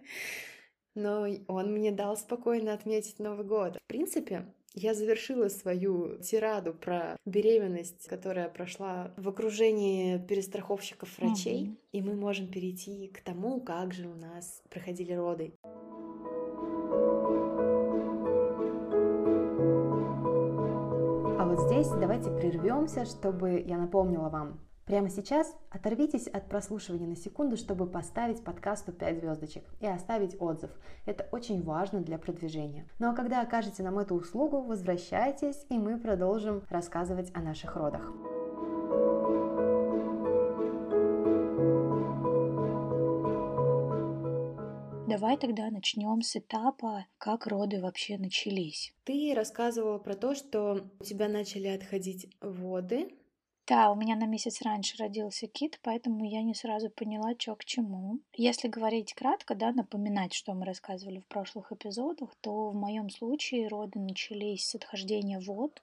Но 0.95 1.27
он 1.49 1.73
мне 1.73 1.91
дал 1.91 2.17
спокойно 2.17 2.73
отметить 2.73 3.19
Новый 3.19 3.47
год. 3.47 3.79
В 3.83 3.87
принципе, 3.87 4.55
я 4.75 4.95
завершила 4.95 5.49
свою 5.49 6.19
тираду 6.19 6.73
про 6.73 7.17
беременность, 7.25 8.07
которая 8.09 8.49
прошла 8.49 9.13
в 9.17 9.29
окружении 9.29 10.19
перестраховщиков 10.19 11.19
врачей, 11.19 11.67
mm-hmm. 11.67 11.77
и 11.93 12.03
мы 12.03 12.15
можем 12.15 12.49
перейти 12.49 13.09
к 13.09 13.21
тому, 13.21 13.61
как 13.61 13.93
же 13.93 14.09
у 14.09 14.15
нас 14.15 14.63
проходили 14.71 15.13
роды. 15.13 15.55
А 21.39 21.47
вот 21.47 21.61
здесь 21.67 21.89
давайте 21.89 22.31
прервемся, 22.31 23.05
чтобы 23.05 23.61
я 23.61 23.77
напомнила 23.77 24.29
вам, 24.29 24.61
Прямо 24.87 25.09
сейчас 25.11 25.55
оторвитесь 25.71 26.27
от 26.27 26.49
прослушивания 26.49 27.07
на 27.07 27.17
секунду, 27.17 27.57
чтобы 27.57 27.87
поставить 27.87 28.43
подкасту 28.43 28.93
5 28.93 29.19
звездочек 29.19 29.65
и 29.81 29.87
оставить 29.87 30.41
отзыв. 30.41 30.71
Это 31.07 31.29
очень 31.31 31.63
важно 31.63 32.01
для 32.01 32.19
продвижения. 32.19 32.89
Ну 32.99 33.11
а 33.11 33.15
когда 33.15 33.43
окажете 33.43 33.85
нам 33.85 33.99
эту 33.99 34.17
услугу, 34.17 34.61
возвращайтесь, 34.61 35.65
и 35.69 35.79
мы 35.79 35.99
продолжим 35.99 36.65
рассказывать 36.69 37.31
о 37.35 37.41
наших 37.41 37.77
родах. 37.77 38.13
Давай 45.09 45.37
тогда 45.37 45.71
начнем 45.71 46.23
с 46.23 46.37
этапа, 46.37 47.07
как 47.19 47.47
роды 47.47 47.81
вообще 47.81 48.17
начались. 48.19 48.95
Ты 49.05 49.35
рассказывала 49.37 49.99
про 49.99 50.15
то, 50.15 50.35
что 50.35 50.87
у 50.99 51.05
тебя 51.05 51.29
начали 51.29 51.69
отходить 51.69 52.35
воды, 52.41 53.11
Да, 53.69 53.93
у 53.93 53.95
меня 53.95 54.17
на 54.17 54.27
месяц 54.27 54.61
раньше 54.63 54.97
родился 54.99 55.47
кит, 55.47 55.79
поэтому 55.85 56.25
я 56.25 56.43
не 56.43 56.53
сразу 56.53 56.91
поняла, 56.91 57.33
что 57.39 57.55
к 57.55 57.65
чему. 57.65 58.19
Если 58.35 58.67
говорить 58.67 59.15
кратко, 59.15 59.55
да, 59.55 59.71
напоминать, 59.71 60.35
что 60.35 60.53
мы 60.53 60.67
рассказывали 60.67 61.21
в 61.21 61.27
прошлых 61.27 61.71
эпизодах, 61.71 62.35
то 62.41 62.71
в 62.71 62.75
моем 62.75 63.09
случае 63.09 63.69
роды 63.69 64.01
начались 64.01 64.69
с 64.69 64.75
отхождения 64.75 65.39
вод 65.39 65.79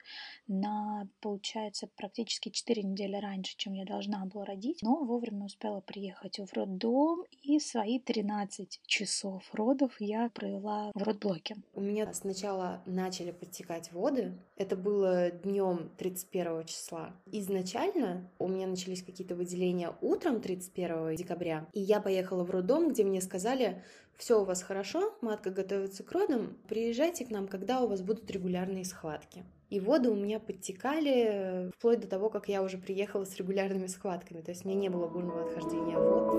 на, 0.46 1.08
получается, 1.20 1.88
практически 1.96 2.50
4 2.50 2.82
недели 2.82 3.16
раньше, 3.16 3.54
чем 3.56 3.72
я 3.72 3.86
должна 3.86 4.26
была 4.26 4.44
родить, 4.44 4.80
но 4.82 5.02
вовремя 5.02 5.46
успела 5.46 5.80
приехать 5.80 6.38
в 6.38 6.52
роддом, 6.52 7.24
и 7.42 7.58
свои 7.58 7.98
13 7.98 8.80
часов 8.86 9.48
родов 9.54 9.96
я 10.00 10.28
провела 10.28 10.90
в 10.94 11.02
родблоке. 11.02 11.56
У 11.74 11.80
меня 11.80 12.12
сначала 12.12 12.82
начали 12.84 13.30
подтекать 13.30 13.90
воды, 13.92 14.34
это 14.56 14.76
было 14.76 15.30
днем 15.30 15.90
31 15.96 16.66
числа. 16.66 17.14
Изначально 17.32 17.69
изначально 17.70 18.28
у 18.38 18.48
меня 18.48 18.66
начались 18.66 19.02
какие-то 19.02 19.34
выделения 19.36 19.92
утром 20.00 20.40
31 20.40 21.14
декабря, 21.14 21.66
и 21.72 21.80
я 21.80 22.00
поехала 22.00 22.42
в 22.44 22.50
роддом, 22.50 22.88
где 22.88 23.04
мне 23.04 23.20
сказали, 23.20 23.82
все 24.16 24.40
у 24.40 24.44
вас 24.44 24.62
хорошо, 24.62 25.14
матка 25.20 25.50
готовится 25.50 26.02
к 26.02 26.10
родам, 26.12 26.56
приезжайте 26.68 27.24
к 27.24 27.30
нам, 27.30 27.46
когда 27.46 27.80
у 27.82 27.86
вас 27.86 28.02
будут 28.02 28.30
регулярные 28.30 28.84
схватки. 28.84 29.44
И 29.68 29.78
воды 29.78 30.10
у 30.10 30.16
меня 30.16 30.40
подтекали 30.40 31.70
вплоть 31.76 32.00
до 32.00 32.08
того, 32.08 32.28
как 32.28 32.48
я 32.48 32.62
уже 32.62 32.76
приехала 32.76 33.24
с 33.24 33.36
регулярными 33.36 33.86
схватками. 33.86 34.40
То 34.40 34.50
есть 34.50 34.64
у 34.64 34.68
меня 34.68 34.80
не 34.80 34.88
было 34.88 35.06
бурного 35.06 35.44
отхождения 35.44 35.96
вод. 35.96 36.34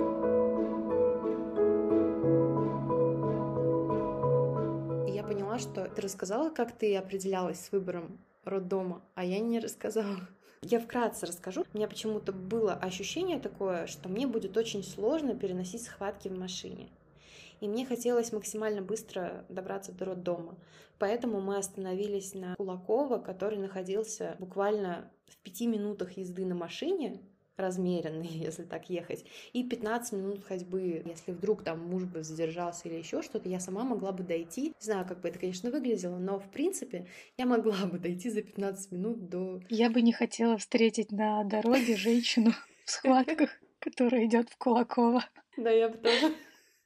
Я 5.08 5.24
поняла, 5.24 5.60
что 5.60 5.86
ты 5.86 6.02
рассказала, 6.02 6.50
как 6.50 6.74
ты 6.74 6.98
определялась 6.98 7.62
с 7.62 7.72
выбором 7.72 8.20
роддома, 8.44 9.02
а 9.16 9.24
я 9.24 9.40
не 9.40 9.60
рассказала. 9.60 10.28
Я 10.64 10.80
вкратце 10.80 11.26
расскажу. 11.26 11.66
У 11.74 11.78
меня 11.78 11.88
почему-то 11.88 12.32
было 12.32 12.74
ощущение 12.74 13.40
такое, 13.40 13.88
что 13.88 14.10
мне 14.10 14.28
будет 14.28 14.56
очень 14.58 14.84
сложно 14.84 15.34
переносить 15.34 15.82
схватки 15.82 16.28
в 16.28 16.38
машине. 16.38 16.90
И 17.62 17.68
мне 17.68 17.84
хотелось 17.84 18.32
максимально 18.32 18.84
быстро 18.84 19.44
добраться 19.50 19.92
до 19.92 20.06
роддома. 20.06 20.56
Поэтому 21.00 21.42
мы 21.42 21.58
остановились 21.58 22.36
на 22.36 22.56
Кулакова, 22.58 23.18
который 23.18 23.58
находился 23.58 24.36
буквально 24.38 25.12
в 25.26 25.38
пяти 25.38 25.66
минутах 25.66 26.16
езды 26.18 26.46
на 26.46 26.54
машине 26.54 27.20
размеренный, 27.58 28.28
если 28.28 28.64
так 28.64 28.90
ехать, 28.90 29.26
и 29.54 29.64
15 29.64 30.14
минут 30.14 30.44
ходьбы, 30.44 31.04
если 31.06 31.32
вдруг 31.32 31.64
там 31.64 31.80
муж 31.80 32.06
бы 32.06 32.24
задержался 32.24 32.88
или 32.88 32.96
еще 32.96 33.22
что-то, 33.22 33.50
я 33.50 33.60
сама 33.60 33.84
могла 33.84 34.12
бы 34.12 34.24
дойти. 34.24 34.70
Не 34.70 34.74
знаю, 34.80 35.06
как 35.08 35.22
бы 35.22 35.30
это, 35.30 35.40
конечно, 35.40 35.70
выглядело, 35.72 36.18
но 36.18 36.40
в 36.40 36.50
принципе 36.50 37.08
я 37.38 37.46
могла 37.46 37.86
бы 37.86 38.00
дойти 38.00 38.30
за 38.30 38.42
15 38.42 38.92
минут 38.92 39.30
до... 39.30 39.62
Я 39.70 39.90
бы 39.90 40.02
не 40.02 40.14
хотела 40.14 40.58
встретить 40.58 41.12
на 41.12 41.44
дороге 41.44 41.96
женщину 41.96 42.52
в 42.86 42.92
схватках, 42.92 43.50
которая 43.80 44.26
идет 44.26 44.50
в 44.50 44.58
Кулакова. 44.58 45.26
Да, 45.58 45.70
я 45.70 45.90
бы 45.90 45.98
тоже. 45.98 46.34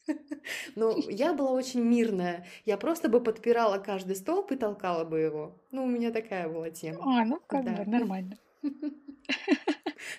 Ну, 0.75 0.95
я 1.09 1.33
была 1.33 1.51
очень 1.51 1.81
мирная. 1.81 2.45
Я 2.65 2.77
просто 2.77 3.09
бы 3.09 3.21
подпирала 3.21 3.79
каждый 3.79 4.15
столб 4.15 4.51
и 4.51 4.55
толкала 4.55 5.03
бы 5.03 5.19
его. 5.19 5.59
Ну, 5.71 5.85
у 5.85 5.87
меня 5.87 6.11
такая 6.11 6.47
была 6.47 6.69
тема. 6.69 6.99
А, 7.01 7.25
ну, 7.25 7.39
как 7.47 7.65
да. 7.65 7.71
бы 7.71 7.89
нормально. 7.89 8.37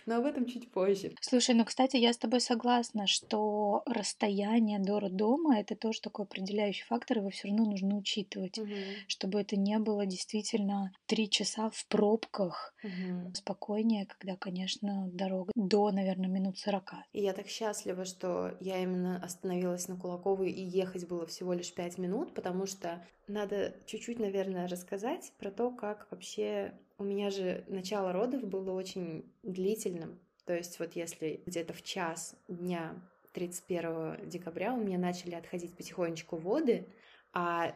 но 0.07 0.17
об 0.17 0.25
этом 0.25 0.47
чуть 0.47 0.71
позже. 0.71 1.13
Слушай, 1.21 1.55
ну, 1.55 1.65
кстати, 1.65 1.97
я 1.97 2.13
с 2.13 2.19
тобой 2.19 2.41
согласна, 2.41 3.07
что 3.07 3.83
расстояние 3.87 4.79
до 4.79 5.01
роддома— 5.01 5.59
это 5.61 5.75
тоже 5.75 6.01
такой 6.01 6.25
определяющий 6.25 6.85
фактор, 6.85 7.19
его 7.19 7.31
все 7.31 7.49
равно 7.49 7.65
нужно 7.65 7.97
учитывать, 7.97 8.59
угу. 8.59 8.73
чтобы 9.09 9.41
это 9.41 9.57
не 9.57 9.79
было 9.79 10.07
действительно 10.07 10.93
три 11.07 11.29
часа 11.29 11.71
в 11.71 11.87
пробках, 11.87 12.75
угу. 12.83 13.33
спокойнее, 13.35 14.07
когда, 14.07 14.37
конечно, 14.37 15.09
дорога 15.13 15.53
до, 15.55 15.91
наверное, 15.91 16.29
минут 16.29 16.59
сорока. 16.59 17.05
И 17.13 17.23
я 17.23 17.33
так 17.33 17.49
счастлива, 17.49 18.05
что 18.05 18.57
я 18.61 18.83
именно 18.83 19.23
остановилась 19.23 19.89
на 19.89 19.97
Кулаковой, 19.97 20.51
и 20.51 20.63
ехать 20.63 21.09
было 21.09 21.27
всего 21.27 21.53
лишь 21.53 21.73
пять 21.73 21.99
минут, 21.99 22.35
потому 22.35 22.67
что 22.67 23.05
надо 23.29 23.75
чуть-чуть, 23.87 24.19
наверное, 24.19 24.69
рассказать 24.69 25.33
про 25.39 25.51
то, 25.51 25.71
как 25.71 26.07
вообще 26.11 26.75
у 26.99 27.05
меня 27.05 27.31
же 27.31 27.65
начало 27.69 28.13
родов 28.13 28.45
было 28.45 28.73
очень 28.73 29.25
длительным. 29.43 30.19
То 30.45 30.55
есть 30.55 30.79
вот 30.79 30.95
если 30.95 31.43
где-то 31.47 31.73
в 31.73 31.83
час 31.83 32.37
дня 32.49 32.95
31 33.33 34.29
декабря 34.29 34.73
у 34.73 34.79
меня 34.79 34.99
начали 34.99 35.35
отходить 35.35 35.77
потихонечку 35.77 36.37
воды, 36.37 36.87
а 37.33 37.75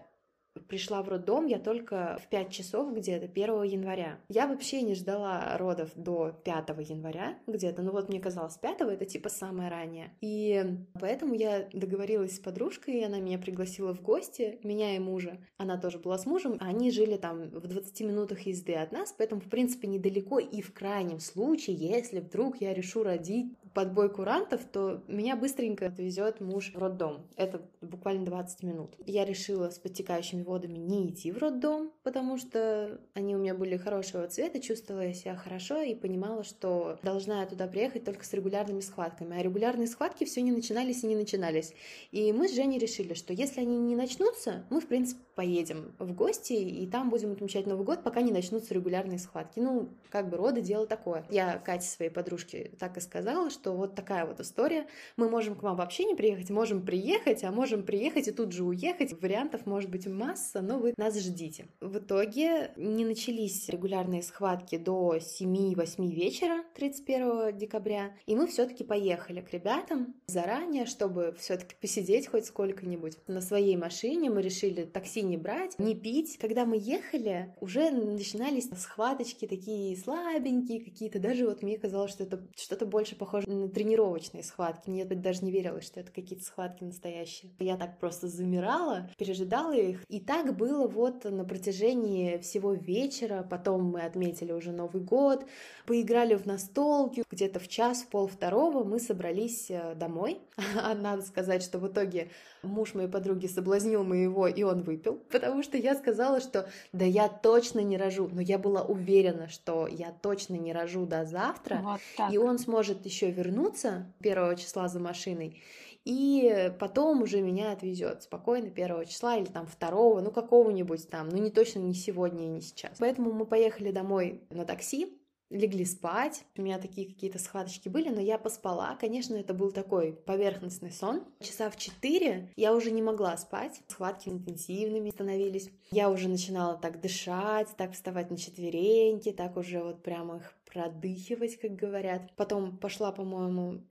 Пришла 0.68 1.02
в 1.02 1.08
роддом 1.08 1.46
я 1.46 1.58
только 1.58 2.18
в 2.22 2.28
5 2.28 2.50
часов 2.50 2.94
где-то 2.94 3.26
1 3.26 3.62
января. 3.62 4.18
Я 4.28 4.46
вообще 4.46 4.82
не 4.82 4.94
ждала 4.94 5.56
родов 5.58 5.90
до 5.94 6.32
5 6.44 6.68
января 6.88 7.38
где-то. 7.46 7.82
Ну 7.82 7.92
вот 7.92 8.08
мне 8.08 8.20
казалось 8.20 8.56
5 8.56 8.80
это 8.80 9.04
типа 9.04 9.28
самое 9.28 9.70
раннее. 9.70 10.12
И 10.20 10.64
поэтому 11.00 11.34
я 11.34 11.68
договорилась 11.72 12.36
с 12.36 12.40
подружкой, 12.40 13.00
и 13.00 13.04
она 13.04 13.20
меня 13.20 13.38
пригласила 13.38 13.94
в 13.94 14.02
гости, 14.02 14.58
меня 14.62 14.96
и 14.96 14.98
мужа. 14.98 15.38
Она 15.58 15.78
тоже 15.78 15.98
была 15.98 16.18
с 16.18 16.26
мужем. 16.26 16.56
Они 16.60 16.90
жили 16.90 17.16
там 17.16 17.48
в 17.50 17.66
20 17.66 18.00
минутах 18.02 18.40
езды 18.40 18.74
от 18.74 18.92
нас, 18.92 19.14
поэтому 19.16 19.40
в 19.40 19.48
принципе 19.48 19.88
недалеко. 19.88 20.38
И 20.38 20.62
в 20.62 20.72
крайнем 20.72 21.20
случае, 21.20 21.76
если 21.76 22.20
вдруг 22.20 22.60
я 22.60 22.74
решу 22.74 23.02
родить 23.02 23.52
под 23.74 23.92
бой 23.92 24.10
курантов, 24.10 24.64
то 24.64 25.02
меня 25.08 25.36
быстренько 25.36 25.86
отвезет 25.86 26.40
муж 26.40 26.72
в 26.74 26.78
роддом. 26.78 27.26
Это 27.36 27.62
буквально 27.80 28.24
20 28.24 28.62
минут. 28.62 28.94
Я 29.06 29.24
решила 29.24 29.70
с 29.70 29.78
подтекающими 29.78 30.42
водами 30.42 30.78
не 30.78 31.08
идти 31.08 31.30
в 31.32 31.38
роддом, 31.38 31.92
потому 32.02 32.36
что 32.36 33.00
они 33.14 33.36
у 33.36 33.38
меня 33.38 33.54
были 33.54 33.76
хорошего 33.76 34.26
цвета, 34.28 34.60
чувствовала 34.60 35.02
я 35.02 35.14
себя 35.14 35.36
хорошо 35.36 35.80
и 35.80 35.94
понимала, 35.94 36.44
что 36.44 36.98
должна 37.02 37.40
я 37.40 37.46
туда 37.46 37.66
приехать 37.66 38.04
только 38.04 38.24
с 38.24 38.32
регулярными 38.32 38.80
схватками. 38.80 39.38
А 39.38 39.42
регулярные 39.42 39.86
схватки 39.86 40.24
все 40.24 40.42
не 40.42 40.52
начинались 40.52 41.02
и 41.02 41.06
не 41.06 41.16
начинались. 41.16 41.72
И 42.10 42.32
мы 42.32 42.48
с 42.48 42.54
Женей 42.54 42.78
решили, 42.78 43.14
что 43.14 43.32
если 43.32 43.60
они 43.60 43.78
не 43.78 43.96
начнутся, 43.96 44.64
мы, 44.70 44.80
в 44.80 44.86
принципе, 44.86 45.20
поедем 45.34 45.94
в 45.98 46.12
гости, 46.12 46.52
и 46.52 46.86
там 46.86 47.08
будем 47.10 47.32
отмечать 47.32 47.66
Новый 47.66 47.84
год, 47.84 48.02
пока 48.02 48.20
не 48.20 48.32
начнутся 48.32 48.74
регулярные 48.74 49.18
схватки. 49.18 49.58
Ну, 49.60 49.88
как 50.10 50.28
бы 50.28 50.36
роды 50.36 50.60
дело 50.60 50.86
такое. 50.86 51.24
Я 51.30 51.58
Кате, 51.58 51.86
своей 51.86 52.10
подружке, 52.10 52.72
так 52.78 52.96
и 52.96 53.00
сказала, 53.00 53.50
что 53.50 53.59
вот 53.66 53.94
такая 53.94 54.26
вот 54.26 54.40
история. 54.40 54.86
Мы 55.16 55.28
можем 55.28 55.54
к 55.54 55.62
вам 55.62 55.76
вообще 55.76 56.04
не 56.04 56.14
приехать, 56.14 56.50
можем 56.50 56.84
приехать, 56.84 57.44
а 57.44 57.50
можем 57.50 57.82
приехать 57.82 58.28
и 58.28 58.32
тут 58.32 58.52
же 58.52 58.64
уехать. 58.64 59.20
Вариантов 59.20 59.66
может 59.66 59.90
быть 59.90 60.06
масса, 60.06 60.60
но 60.60 60.78
вы 60.78 60.94
нас 60.96 61.18
ждите. 61.18 61.66
В 61.80 61.98
итоге 61.98 62.72
не 62.76 63.04
начались 63.04 63.68
регулярные 63.68 64.22
схватки 64.22 64.78
до 64.78 65.16
7-8 65.16 66.10
вечера 66.10 66.64
31 66.74 67.56
декабря, 67.56 68.12
и 68.26 68.34
мы 68.34 68.46
все-таки 68.46 68.84
поехали 68.84 69.40
к 69.40 69.52
ребятам 69.52 70.14
заранее, 70.26 70.86
чтобы 70.86 71.34
все-таки 71.38 71.74
посидеть 71.80 72.28
хоть 72.28 72.46
сколько-нибудь. 72.46 73.16
На 73.26 73.40
своей 73.40 73.76
машине 73.76 74.30
мы 74.30 74.42
решили 74.42 74.84
такси 74.84 75.22
не 75.22 75.36
брать, 75.36 75.78
не 75.78 75.94
пить. 75.94 76.38
Когда 76.38 76.64
мы 76.64 76.76
ехали, 76.78 77.54
уже 77.60 77.90
начинались 77.90 78.68
схваточки 78.70 79.46
такие 79.46 79.96
слабенькие 79.96 80.84
какие-то. 80.84 81.18
Даже 81.18 81.46
вот 81.46 81.62
мне 81.62 81.78
казалось, 81.78 82.12
что 82.12 82.24
это 82.24 82.46
что-то 82.56 82.86
больше 82.86 83.16
похоже 83.16 83.49
тренировочные 83.68 84.42
схватки. 84.42 84.90
Мне 84.90 85.04
даже 85.04 85.44
не 85.44 85.50
верилось, 85.50 85.84
что 85.84 86.00
это 86.00 86.10
какие-то 86.12 86.44
схватки 86.44 86.84
настоящие. 86.84 87.52
Я 87.58 87.76
так 87.76 87.98
просто 87.98 88.28
замирала, 88.28 89.08
пережидала 89.18 89.72
их. 89.72 90.04
И 90.08 90.20
так 90.20 90.56
было 90.56 90.86
вот 90.86 91.24
на 91.24 91.44
протяжении 91.44 92.38
всего 92.38 92.72
вечера. 92.72 93.46
Потом 93.48 93.84
мы 93.84 94.02
отметили 94.02 94.52
уже 94.52 94.72
Новый 94.72 95.02
год, 95.02 95.46
поиграли 95.86 96.34
в 96.34 96.46
настолки. 96.46 97.24
Где-то 97.30 97.60
в 97.60 97.68
час, 97.68 98.02
в 98.02 98.08
пол 98.08 98.26
второго 98.26 98.84
мы 98.84 98.98
собрались 98.98 99.70
э, 99.70 99.94
домой. 99.94 100.40
А 100.76 100.94
надо 100.94 101.22
сказать, 101.22 101.62
что 101.62 101.78
в 101.78 101.88
итоге 101.88 102.30
муж 102.62 102.94
моей 102.94 103.08
подруги 103.08 103.46
соблазнил 103.46 104.04
моего, 104.04 104.46
и 104.46 104.62
он 104.62 104.82
выпил, 104.82 105.20
потому 105.30 105.62
что 105.62 105.76
я 105.76 105.94
сказала, 105.94 106.40
что 106.40 106.68
да 106.92 107.04
я 107.04 107.28
точно 107.28 107.80
не 107.80 107.96
рожу, 107.96 108.28
но 108.32 108.40
я 108.40 108.58
была 108.58 108.82
уверена, 108.82 109.48
что 109.48 109.86
я 109.86 110.12
точно 110.22 110.54
не 110.54 110.72
рожу 110.72 111.06
до 111.06 111.24
завтра, 111.24 111.80
вот 111.82 112.00
и 112.32 112.38
он 112.38 112.58
сможет 112.58 113.04
еще 113.04 113.30
вернуться 113.30 114.06
первого 114.20 114.56
числа 114.56 114.88
за 114.88 115.00
машиной, 115.00 115.60
и 116.04 116.72
потом 116.78 117.22
уже 117.22 117.42
меня 117.42 117.72
отвезет 117.72 118.22
спокойно 118.22 118.70
первого 118.70 119.04
числа 119.04 119.36
или 119.36 119.46
там 119.46 119.66
второго, 119.66 120.20
ну 120.20 120.30
какого-нибудь 120.30 121.08
там, 121.10 121.28
ну 121.28 121.36
не 121.38 121.50
точно 121.50 121.80
не 121.80 121.94
сегодня 121.94 122.46
и 122.46 122.48
не 122.48 122.60
сейчас. 122.62 122.96
Поэтому 122.98 123.32
мы 123.32 123.44
поехали 123.44 123.90
домой 123.90 124.40
на 124.50 124.64
такси, 124.64 125.19
легли 125.50 125.84
спать. 125.84 126.44
У 126.56 126.62
меня 126.62 126.78
такие 126.78 127.06
какие-то 127.06 127.38
схваточки 127.38 127.88
были, 127.88 128.08
но 128.08 128.20
я 128.20 128.38
поспала. 128.38 128.96
Конечно, 128.98 129.34
это 129.34 129.52
был 129.52 129.72
такой 129.72 130.12
поверхностный 130.12 130.92
сон. 130.92 131.24
Часа 131.40 131.68
в 131.70 131.76
четыре 131.76 132.52
я 132.56 132.74
уже 132.74 132.90
не 132.90 133.02
могла 133.02 133.36
спать. 133.36 133.82
Схватки 133.88 134.28
интенсивными 134.28 135.10
становились. 135.10 135.70
Я 135.90 136.10
уже 136.10 136.28
начинала 136.28 136.76
так 136.76 137.00
дышать, 137.00 137.68
так 137.76 137.92
вставать 137.92 138.30
на 138.30 138.36
четвереньки, 138.36 139.32
так 139.32 139.56
уже 139.56 139.82
вот 139.82 140.02
прямо 140.02 140.36
их 140.36 140.54
продыхивать, 140.64 141.58
как 141.58 141.74
говорят. 141.74 142.34
Потом 142.36 142.78
пошла, 142.78 143.10
по-моему, 143.10 143.82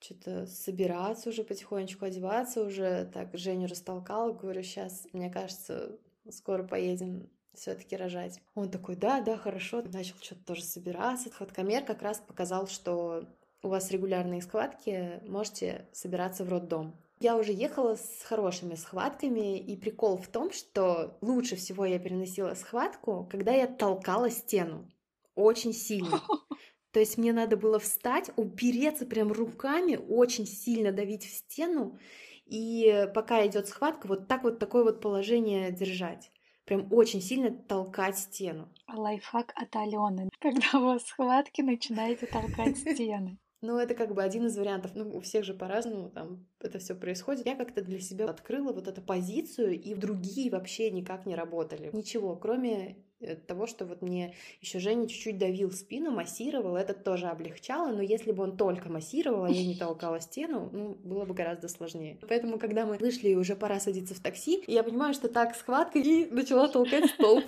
что-то 0.00 0.46
собираться 0.46 1.30
уже 1.30 1.44
потихонечку, 1.44 2.04
одеваться 2.04 2.62
уже. 2.62 3.08
Так 3.14 3.36
Женю 3.38 3.68
растолкала, 3.68 4.32
говорю, 4.32 4.62
сейчас, 4.62 5.06
мне 5.12 5.30
кажется, 5.30 5.96
скоро 6.30 6.64
поедем 6.64 7.30
все-таки 7.56 7.96
рожать. 7.96 8.40
Он 8.54 8.70
такой, 8.70 8.96
да, 8.96 9.20
да, 9.20 9.36
хорошо. 9.36 9.82
Начал 9.82 10.16
что-то 10.20 10.44
тоже 10.44 10.62
собираться. 10.62 11.28
Схваткомер 11.28 11.84
как 11.84 12.02
раз 12.02 12.18
показал, 12.18 12.66
что 12.66 13.24
у 13.62 13.68
вас 13.68 13.90
регулярные 13.90 14.42
схватки, 14.42 15.20
можете 15.26 15.88
собираться 15.92 16.44
в 16.44 16.50
роддом. 16.50 16.94
Я 17.20 17.36
уже 17.36 17.52
ехала 17.52 17.96
с 17.96 18.22
хорошими 18.24 18.74
схватками, 18.74 19.58
и 19.58 19.76
прикол 19.76 20.18
в 20.18 20.28
том, 20.28 20.52
что 20.52 21.16
лучше 21.22 21.56
всего 21.56 21.86
я 21.86 21.98
переносила 21.98 22.54
схватку, 22.54 23.26
когда 23.30 23.52
я 23.52 23.66
толкала 23.66 24.30
стену 24.30 24.90
очень 25.34 25.72
сильно. 25.72 26.20
То 26.92 27.00
есть 27.00 27.18
мне 27.18 27.32
надо 27.32 27.56
было 27.56 27.78
встать, 27.78 28.30
упереться 28.36 29.06
прям 29.06 29.32
руками, 29.32 29.96
очень 29.96 30.46
сильно 30.46 30.92
давить 30.92 31.24
в 31.24 31.30
стену, 31.30 31.98
и 32.46 33.08
пока 33.14 33.44
идет 33.46 33.68
схватка, 33.68 34.06
вот 34.06 34.28
так 34.28 34.44
вот 34.44 34.58
такое 34.58 34.84
вот 34.84 35.00
положение 35.00 35.72
держать. 35.72 36.30
Прям 36.64 36.92
очень 36.92 37.20
сильно 37.20 37.50
толкать 37.50 38.18
стену. 38.18 38.68
Лайфхак 38.92 39.52
от 39.54 39.76
Алены. 39.76 40.30
Когда 40.40 40.78
у 40.78 40.84
вас 40.84 41.04
схватки, 41.04 41.60
начинаете 41.60 42.26
толкать 42.26 42.78
стены. 42.78 43.38
Ну, 43.60 43.78
это 43.78 43.94
как 43.94 44.12
бы 44.12 44.22
один 44.22 44.46
из 44.46 44.58
вариантов. 44.58 44.92
Ну, 44.94 45.10
у 45.10 45.20
всех 45.20 45.42
же 45.42 45.54
по-разному 45.54 46.10
там 46.10 46.46
это 46.60 46.78
все 46.78 46.94
происходит. 46.94 47.46
Я 47.46 47.56
как-то 47.56 47.82
для 47.82 47.98
себя 47.98 48.26
открыла 48.28 48.74
вот 48.74 48.88
эту 48.88 49.00
позицию, 49.00 49.80
и 49.80 49.94
другие 49.94 50.50
вообще 50.50 50.90
никак 50.90 51.24
не 51.24 51.34
работали. 51.34 51.88
Ничего, 51.94 52.36
кроме 52.36 52.98
э, 53.24 53.36
того, 53.36 53.66
что 53.66 53.84
вот 53.84 54.02
мне 54.02 54.34
еще 54.60 54.78
Женя 54.78 55.08
чуть-чуть 55.08 55.38
давил 55.38 55.72
спину, 55.72 56.10
массировал, 56.10 56.76
это 56.76 56.94
тоже 56.94 57.26
облегчало, 57.26 57.92
но 57.92 58.02
если 58.02 58.32
бы 58.32 58.42
он 58.42 58.56
только 58.56 58.88
массировал, 58.88 59.44
а 59.44 59.50
я 59.50 59.64
не 59.64 59.76
толкала 59.76 60.20
стену, 60.20 60.70
ну, 60.72 60.96
было 61.02 61.24
бы 61.24 61.34
гораздо 61.34 61.68
сложнее. 61.68 62.18
Поэтому, 62.28 62.58
когда 62.58 62.86
мы 62.86 62.96
вышли, 62.96 63.30
и 63.30 63.36
уже 63.36 63.56
пора 63.56 63.80
садиться 63.80 64.14
в 64.14 64.20
такси, 64.20 64.62
я 64.66 64.82
понимаю, 64.82 65.14
что 65.14 65.28
так 65.28 65.54
схватка, 65.54 65.98
и 65.98 66.26
начала 66.26 66.68
толкать 66.68 67.10
столб. 67.10 67.44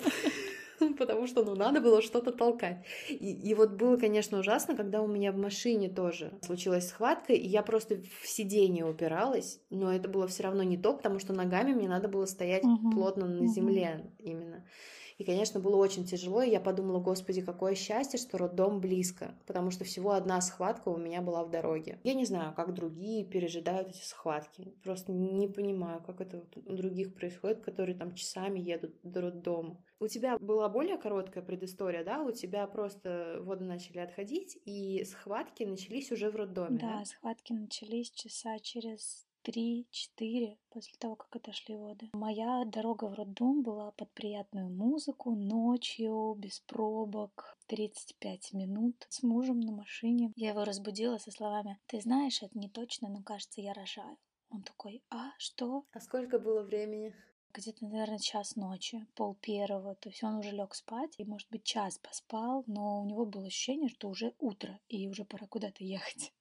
потому 0.97 1.27
что, 1.27 1.43
ну, 1.43 1.55
надо 1.55 1.81
было 1.81 2.01
что-то 2.01 2.31
толкать. 2.31 2.83
И, 3.09 3.31
и 3.31 3.53
вот 3.53 3.71
было, 3.71 3.97
конечно, 3.97 4.39
ужасно, 4.39 4.75
когда 4.75 5.01
у 5.01 5.07
меня 5.07 5.31
в 5.31 5.37
машине 5.37 5.89
тоже 5.89 6.31
случилась 6.41 6.89
схватка, 6.89 7.33
и 7.33 7.47
я 7.47 7.63
просто 7.63 8.01
в 8.21 8.27
сиденье 8.27 8.85
упиралась, 8.85 9.59
но 9.69 9.93
это 9.93 10.07
было 10.09 10.27
все 10.27 10.43
равно 10.43 10.63
не 10.63 10.77
то, 10.77 10.93
потому 10.93 11.19
что 11.19 11.33
ногами 11.33 11.73
мне 11.73 11.87
надо 11.87 12.07
было 12.07 12.25
стоять 12.25 12.63
угу, 12.63 12.91
плотно 12.91 13.27
на 13.27 13.47
земле 13.47 14.01
угу. 14.03 14.29
именно. 14.29 14.65
И, 15.17 15.23
конечно, 15.23 15.59
было 15.59 15.77
очень 15.77 16.05
тяжело, 16.05 16.41
и 16.41 16.51
я 16.51 16.59
подумала, 16.59 16.99
господи, 16.99 17.41
какое 17.41 17.73
счастье, 17.75 18.19
что 18.19 18.37
роддом 18.37 18.79
близко, 18.79 19.35
потому 19.47 19.71
что 19.71 19.83
всего 19.83 20.11
одна 20.11 20.39
схватка 20.41 20.89
у 20.89 20.97
меня 20.97 21.21
была 21.21 21.43
в 21.43 21.49
дороге. 21.49 21.99
Я 22.03 22.13
не 22.13 22.25
знаю, 22.25 22.53
как 22.53 22.73
другие 22.73 23.25
пережидают 23.25 23.89
эти 23.89 24.03
схватки. 24.03 24.75
Просто 24.83 25.11
не 25.11 25.47
понимаю, 25.47 26.03
как 26.03 26.21
это 26.21 26.43
у 26.65 26.73
других 26.73 27.15
происходит, 27.15 27.61
которые 27.61 27.95
там 27.95 28.13
часами 28.13 28.59
едут 28.59 28.95
до 29.03 29.21
роддома. 29.21 29.83
У 29.99 30.07
тебя 30.07 30.37
была 30.37 30.69
более 30.69 30.97
короткая 30.97 31.43
предыстория, 31.43 32.03
да? 32.03 32.21
У 32.21 32.31
тебя 32.31 32.67
просто 32.67 33.39
воды 33.41 33.65
начали 33.65 33.99
отходить, 33.99 34.57
и 34.65 35.03
схватки 35.05 35.63
начались 35.63 36.11
уже 36.11 36.29
в 36.29 36.35
роддоме. 36.35 36.79
Да, 36.79 36.99
да? 36.99 37.05
схватки 37.05 37.53
начались 37.53 38.11
часа 38.11 38.59
через 38.59 39.26
три-четыре 39.47 40.57
после 40.71 40.93
того, 40.99 41.15
как 41.15 41.33
отошли 41.37 41.77
воды. 41.77 42.09
Моя 42.11 42.65
дорога 42.65 43.05
в 43.05 43.13
роддом 43.13 43.63
была 43.63 43.91
под 43.91 44.11
приятную 44.11 44.69
музыку, 44.69 45.31
ночью, 45.35 46.35
без 46.37 46.59
пробок, 46.59 47.57
35 47.67 48.51
минут 48.51 49.07
с 49.07 49.23
мужем 49.23 49.61
на 49.61 49.71
машине. 49.71 50.33
Я 50.35 50.49
его 50.49 50.65
разбудила 50.65 51.17
со 51.17 51.31
словами 51.31 51.79
«Ты 51.87 52.01
знаешь, 52.01 52.43
это 52.43 52.59
не 52.59 52.67
точно, 52.67 53.07
но 53.07 53.23
кажется, 53.23 53.61
я 53.61 53.73
рожаю». 53.73 54.17
Он 54.49 54.63
такой 54.63 55.01
«А, 55.09 55.31
что?» 55.37 55.85
А 55.93 56.01
сколько 56.01 56.39
было 56.39 56.61
времени? 56.61 57.15
Где-то, 57.57 57.85
наверное, 57.85 58.19
час 58.19 58.55
ночи, 58.55 59.05
пол 59.15 59.35
первого, 59.35 59.95
то 59.95 60.09
есть 60.09 60.23
он 60.23 60.35
уже 60.35 60.51
лег 60.51 60.75
спать, 60.75 61.13
и, 61.17 61.23
может 61.23 61.49
быть, 61.49 61.63
час 61.63 61.97
поспал, 61.97 62.63
но 62.67 63.01
у 63.01 63.05
него 63.05 63.25
было 63.25 63.47
ощущение, 63.47 63.89
что 63.89 64.09
уже 64.09 64.33
утро, 64.39 64.79
и 64.87 65.07
уже 65.07 65.25
пора 65.25 65.47
куда-то 65.47 65.83
ехать. 65.83 66.33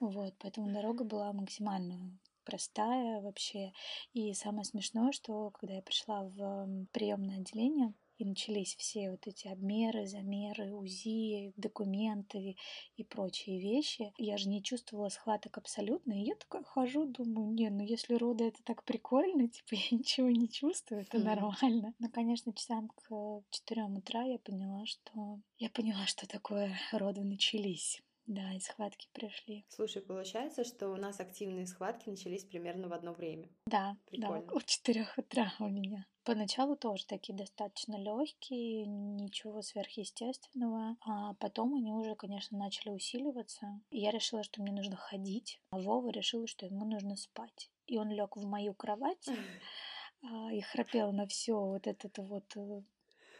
Вот, 0.00 0.34
поэтому 0.40 0.72
дорога 0.72 1.04
была 1.04 1.32
максимально 1.32 2.18
простая 2.44 3.20
вообще. 3.20 3.72
И 4.12 4.34
самое 4.34 4.64
смешное, 4.64 5.12
что 5.12 5.50
когда 5.50 5.74
я 5.74 5.82
пришла 5.82 6.24
в 6.24 6.86
приемное 6.92 7.38
отделение, 7.38 7.94
и 8.22 8.24
начались 8.24 8.76
все 8.76 9.10
вот 9.10 9.26
эти 9.26 9.48
обмеры, 9.48 10.06
замеры, 10.06 10.72
УЗИ, 10.72 11.52
документы 11.56 12.56
и 12.96 13.04
прочие 13.04 13.60
вещи. 13.60 14.12
Я 14.16 14.38
же 14.38 14.48
не 14.48 14.62
чувствовала 14.62 15.08
схваток 15.08 15.58
абсолютно, 15.58 16.12
и 16.12 16.24
я 16.24 16.36
такая 16.36 16.62
хожу, 16.62 17.04
думаю, 17.04 17.52
не, 17.52 17.68
ну 17.70 17.82
если 17.82 18.14
роды 18.14 18.44
это 18.44 18.62
так 18.62 18.84
прикольно, 18.84 19.48
типа 19.48 19.74
я 19.74 19.98
ничего 19.98 20.28
не 20.28 20.48
чувствую, 20.48 21.02
это 21.02 21.18
нормально. 21.18 21.94
Но, 21.98 22.08
конечно, 22.08 22.52
часам 22.52 22.88
к 22.88 23.42
четырем 23.50 23.96
утра 23.96 24.22
я 24.22 24.38
поняла, 24.38 24.86
что 24.86 25.40
я 25.58 25.68
поняла, 25.68 26.06
что 26.06 26.28
такое 26.28 26.78
роды 26.92 27.22
начались. 27.22 28.02
Да, 28.32 28.50
и 28.54 28.60
схватки 28.60 29.08
пришли. 29.12 29.66
Слушай, 29.68 30.00
получается, 30.00 30.64
что 30.64 30.88
у 30.88 30.96
нас 30.96 31.20
активные 31.20 31.66
схватки 31.66 32.08
начались 32.08 32.44
примерно 32.44 32.88
в 32.88 32.94
одно 32.94 33.12
время. 33.12 33.50
Да, 33.66 33.94
Прикольно. 34.06 34.46
да, 34.46 34.54
у 34.54 34.60
четырех 34.62 35.18
утра 35.18 35.52
у 35.58 35.68
меня. 35.68 36.06
Поначалу 36.24 36.74
тоже 36.74 37.04
такие 37.04 37.36
достаточно 37.36 37.94
легкие, 37.98 38.86
ничего 38.86 39.60
сверхъестественного, 39.60 40.96
а 41.02 41.34
потом 41.34 41.74
они 41.74 41.92
уже, 41.92 42.14
конечно, 42.14 42.56
начали 42.56 42.88
усиливаться. 42.88 43.82
И 43.90 44.00
я 44.00 44.10
решила, 44.10 44.42
что 44.42 44.62
мне 44.62 44.72
нужно 44.72 44.96
ходить, 44.96 45.60
а 45.70 45.78
Вова 45.78 46.08
решил, 46.08 46.46
что 46.46 46.64
ему 46.64 46.86
нужно 46.86 47.16
спать. 47.16 47.70
И 47.86 47.98
он 47.98 48.10
лег 48.10 48.36
в 48.36 48.46
мою 48.46 48.72
кровать 48.72 49.26
а, 50.22 50.50
и 50.50 50.62
храпел 50.62 51.12
на 51.12 51.26
все 51.26 51.60
вот 51.60 51.86
этот 51.86 52.16
вот 52.16 52.56
э, 52.56 52.82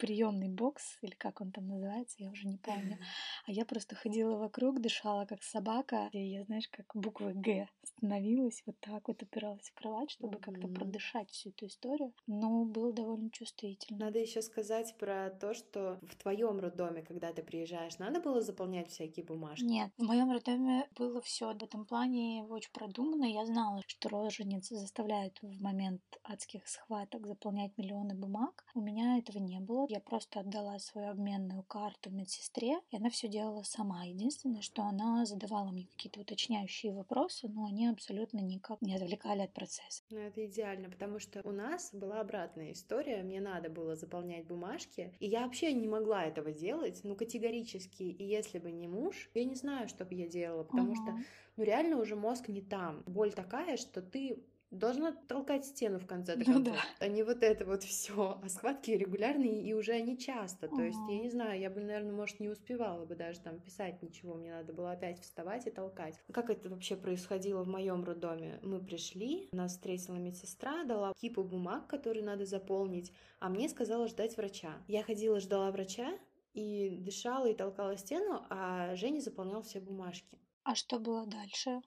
приемный 0.03 0.49
бокс, 0.49 0.99
или 1.01 1.13
как 1.13 1.41
он 1.41 1.53
там 1.53 1.69
называется, 1.69 2.17
я 2.19 2.29
уже 2.29 2.49
не 2.49 2.57
помню. 2.57 2.99
А 3.47 3.53
я 3.53 3.65
просто 3.65 3.95
ходила 3.95 4.37
вокруг, 4.37 4.81
дышала 4.81 5.27
как 5.27 5.45
собака, 5.45 6.09
и 6.13 6.19
я, 6.19 6.43
знаешь, 6.43 6.69
как 6.69 6.87
буквы 6.95 7.33
Г 7.35 7.69
становилась, 7.85 8.65
вот 8.67 8.75
так 8.81 9.07
вот 9.07 9.23
опиралась 9.23 9.71
в 9.71 9.75
кровать, 9.75 10.11
чтобы 10.11 10.41
как-то 10.41 10.67
продышать 10.67 11.31
всю 11.31 11.51
эту 11.51 11.67
историю. 11.67 12.13
Но 12.27 12.65
было 12.65 12.93
довольно 12.93 13.31
чувствительно. 13.31 14.07
Надо 14.07 14.19
еще 14.19 14.43
сказать 14.43 14.93
про 14.99 15.31
то, 15.31 15.55
что 15.55 16.01
в 16.03 16.17
твоем 16.17 16.59
роддоме, 16.59 17.03
когда 17.03 17.33
ты 17.33 17.45
приезжаешь, 17.45 17.99
надо 17.99 18.21
было 18.21 18.41
заполнять 18.41 18.91
всякие 18.91 19.25
бумажки? 19.25 19.63
Нет, 19.63 19.93
в 19.99 20.03
моем 20.03 20.33
роддоме 20.33 20.89
было 20.97 21.21
все 21.21 21.53
в 21.53 21.63
этом 21.63 21.87
плане 21.87 22.45
очень 22.49 22.73
продумано. 22.73 23.25
Я 23.25 23.47
знала, 23.47 23.83
что 23.87 24.09
рожениц 24.09 24.69
заставляют 24.69 25.39
в 25.43 25.63
момент 25.63 26.03
адских 26.25 26.67
схваток 26.67 27.25
заполнять 27.27 27.77
миллионы 27.79 28.17
бумаг. 28.17 28.65
У 28.75 28.81
меня 28.81 29.19
этого 29.19 29.39
не 29.39 29.61
было. 29.61 29.87
Я 29.93 30.01
просто 30.01 30.41
отдала 30.41 30.79
свою 30.79 31.11
обменную 31.11 31.63
карту 31.65 32.09
медсестре, 32.09 32.81
и 32.91 32.97
она 32.97 33.11
все 33.11 33.29
делала 33.29 33.63
сама. 33.63 34.05
Единственное, 34.05 34.63
что 34.63 34.85
она 34.85 35.27
задавала 35.27 35.71
мне 35.71 35.87
какие-то 35.87 36.21
уточняющие 36.21 36.95
вопросы, 36.95 37.47
но 37.47 37.67
они 37.67 37.89
абсолютно 37.89 38.39
никак 38.39 38.81
не 38.81 38.97
отвлекали 38.97 39.43
от 39.43 39.53
процесса. 39.53 40.03
Ну, 40.09 40.17
это 40.17 40.47
идеально, 40.47 40.89
потому 40.89 41.19
что 41.19 41.43
у 41.45 41.53
нас 41.53 41.91
была 41.93 42.23
обратная 42.23 42.73
история. 42.73 43.23
Мне 43.23 43.43
надо 43.43 43.69
было 43.69 43.95
заполнять 43.95 44.47
бумажки, 44.47 45.13
и 45.21 45.27
я 45.27 45.43
вообще 45.43 45.75
не 45.75 45.89
могла 45.89 46.25
этого 46.25 46.53
делать, 46.53 47.01
ну, 47.05 47.15
категорически. 47.15 48.05
И 48.05 48.25
если 48.25 48.61
бы 48.61 48.71
не 48.71 48.89
муж, 48.89 49.29
я 49.35 49.45
не 49.45 49.57
знаю, 49.57 49.89
что 49.89 50.07
бы 50.07 50.15
я 50.15 50.27
делала, 50.27 50.65
потому 50.65 50.93
uh-huh. 50.93 51.19
что, 51.19 51.19
ну, 51.59 51.65
реально 51.65 51.99
уже 51.99 52.17
мозг 52.17 52.49
не 52.49 52.63
там. 52.63 53.03
Боль 53.05 53.35
такая, 53.35 53.77
что 53.77 54.01
ты 54.01 54.43
должна 54.73 55.13
толкать 55.29 55.65
стену 55.65 55.99
в 55.99 56.07
конце 56.07 56.35
ну, 56.35 56.45
концов, 56.45 56.75
да. 56.75 56.81
а 56.99 57.07
не 57.07 57.23
вот 57.23 57.43
это 57.43 57.65
вот 57.65 57.83
все. 57.85 58.41
А 58.43 58.49
схватки 58.49 58.91
регулярные 58.91 59.63
и 59.63 59.73
уже 59.75 59.93
они 59.93 60.19
часто. 60.19 60.69
То 60.69 60.83
есть, 60.83 60.99
я 61.09 61.19
не 61.19 61.31
знаю, 61.31 61.61
я 61.61 61.71
бы, 61.71 61.81
наверное, 61.81 62.13
может, 62.13 62.41
не 62.41 62.49
успевала 62.49 63.05
бы 63.05 63.15
даже 63.15 63.41
там 63.41 63.61
писать 63.61 64.03
ничего. 64.03 64.35
Мне 64.35 64.53
надо 64.53 64.73
было 64.73 64.93
опять 64.93 65.21
вставать 65.21 65.67
и 65.67 65.71
толкать. 65.71 66.19
Как 66.33 66.51
это 66.51 66.69
вообще 66.69 66.97
происходило 66.97 67.63
в 67.63 67.69
моем 67.69 68.03
роддоме? 68.05 68.59
Мы 68.63 68.81
пришли, 68.81 69.49
нас 69.53 69.73
встретила 69.73 70.17
медсестра, 70.17 70.85
дала 70.85 71.13
кипу 71.21 71.45
бумаг, 71.45 71.87
которые 71.87 72.25
надо 72.25 72.47
заполнить, 72.47 73.13
а 73.39 73.49
мне 73.49 73.69
сказала 73.69 74.09
ждать 74.09 74.37
врача. 74.37 74.83
Я 74.89 75.03
ходила, 75.03 75.39
ждала 75.39 75.71
врача, 75.71 76.19
и 76.55 76.99
дышала 77.01 77.47
и 77.47 77.55
толкала 77.55 77.97
стену, 77.97 78.45
а 78.51 78.95
Женя 78.95 79.21
заполнял 79.21 79.63
все 79.63 79.81
бумажки. 79.81 80.39
А 80.65 80.75
что 80.75 80.99
было 80.99 81.27
дальше? 81.27 81.81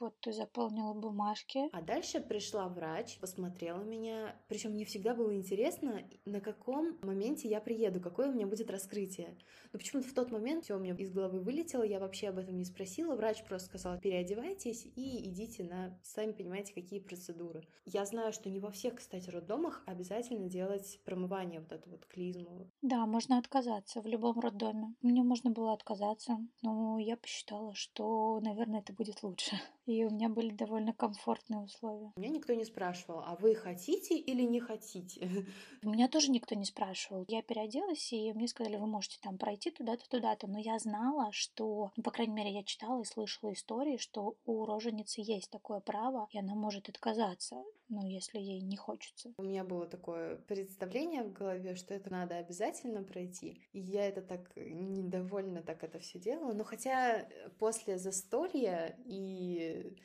Вот 0.00 0.14
ты 0.20 0.32
заполнила 0.32 0.94
бумажки. 0.94 1.68
А 1.72 1.82
дальше 1.82 2.20
пришла 2.20 2.68
врач, 2.68 3.18
посмотрела 3.18 3.82
меня. 3.82 4.36
Причем 4.46 4.72
мне 4.72 4.84
всегда 4.84 5.12
было 5.12 5.34
интересно, 5.34 6.02
на 6.24 6.40
каком 6.40 6.96
моменте 7.02 7.48
я 7.48 7.60
приеду, 7.60 8.00
какое 8.00 8.28
у 8.28 8.32
меня 8.32 8.46
будет 8.46 8.70
раскрытие. 8.70 9.36
Но 9.72 9.78
почему-то 9.78 10.08
в 10.08 10.12
тот 10.12 10.30
момент 10.30 10.64
все 10.64 10.76
у 10.76 10.78
меня 10.78 10.94
из 10.94 11.10
головы 11.10 11.40
вылетело, 11.40 11.82
я 11.82 11.98
вообще 11.98 12.28
об 12.28 12.38
этом 12.38 12.56
не 12.56 12.64
спросила. 12.64 13.16
Врач 13.16 13.42
просто 13.44 13.66
сказал, 13.68 13.98
переодевайтесь 13.98 14.86
и 14.94 15.28
идите 15.28 15.64
на, 15.64 15.98
сами 16.04 16.30
понимаете, 16.30 16.74
какие 16.74 17.00
процедуры. 17.00 17.66
Я 17.84 18.04
знаю, 18.04 18.32
что 18.32 18.50
не 18.50 18.60
во 18.60 18.70
всех, 18.70 18.96
кстати, 18.96 19.28
роддомах 19.30 19.82
обязательно 19.86 20.48
делать 20.48 21.00
промывание, 21.04 21.58
вот 21.58 21.72
эту 21.72 21.90
вот 21.90 22.06
клизму. 22.06 22.70
Да, 22.82 23.04
можно 23.06 23.38
отказаться 23.38 24.00
в 24.00 24.06
любом 24.06 24.38
роддоме. 24.38 24.94
Мне 25.02 25.24
можно 25.24 25.50
было 25.50 25.72
отказаться, 25.72 26.38
но 26.62 26.98
я 26.98 27.16
посчитала, 27.16 27.74
что, 27.74 28.38
наверное, 28.40 28.80
это 28.80 28.92
будет 28.92 29.24
лучше 29.24 29.58
и 29.88 30.04
у 30.04 30.10
меня 30.10 30.28
были 30.28 30.50
довольно 30.50 30.92
комфортные 30.92 31.60
условия. 31.60 32.12
Меня 32.16 32.28
никто 32.28 32.52
не 32.52 32.66
спрашивал, 32.66 33.22
а 33.24 33.36
вы 33.36 33.54
хотите 33.54 34.18
или 34.18 34.42
не 34.42 34.60
хотите? 34.60 35.46
Меня 35.82 36.08
тоже 36.08 36.30
никто 36.30 36.54
не 36.54 36.66
спрашивал. 36.66 37.24
Я 37.28 37.40
переоделась, 37.40 38.12
и 38.12 38.32
мне 38.32 38.48
сказали, 38.48 38.76
вы 38.76 38.86
можете 38.86 39.18
там 39.22 39.38
пройти 39.38 39.70
туда-то, 39.70 40.06
туда-то. 40.08 40.46
Но 40.46 40.58
я 40.58 40.78
знала, 40.78 41.32
что, 41.32 41.90
ну, 41.96 42.02
по 42.02 42.10
крайней 42.10 42.34
мере, 42.34 42.52
я 42.52 42.64
читала 42.64 43.00
и 43.00 43.04
слышала 43.04 43.52
истории, 43.52 43.96
что 43.96 44.36
у 44.44 44.66
роженицы 44.66 45.22
есть 45.22 45.50
такое 45.50 45.80
право, 45.80 46.28
и 46.32 46.38
она 46.38 46.54
может 46.54 46.88
отказаться 46.88 47.62
ну, 47.88 48.06
если 48.06 48.38
ей 48.38 48.60
не 48.60 48.76
хочется. 48.76 49.32
У 49.38 49.42
меня 49.42 49.64
было 49.64 49.86
такое 49.86 50.36
представление 50.36 51.22
в 51.22 51.32
голове, 51.32 51.74
что 51.74 51.94
это 51.94 52.10
надо 52.10 52.36
обязательно 52.36 53.02
пройти. 53.02 53.62
И 53.72 53.80
я 53.80 54.06
это 54.06 54.22
так 54.22 54.50
недовольно 54.56 55.62
так 55.62 55.82
это 55.82 55.98
все 55.98 56.18
делала. 56.18 56.52
Но 56.52 56.64
хотя 56.64 57.26
после 57.58 57.98
застолья 57.98 58.98
и 59.06 59.96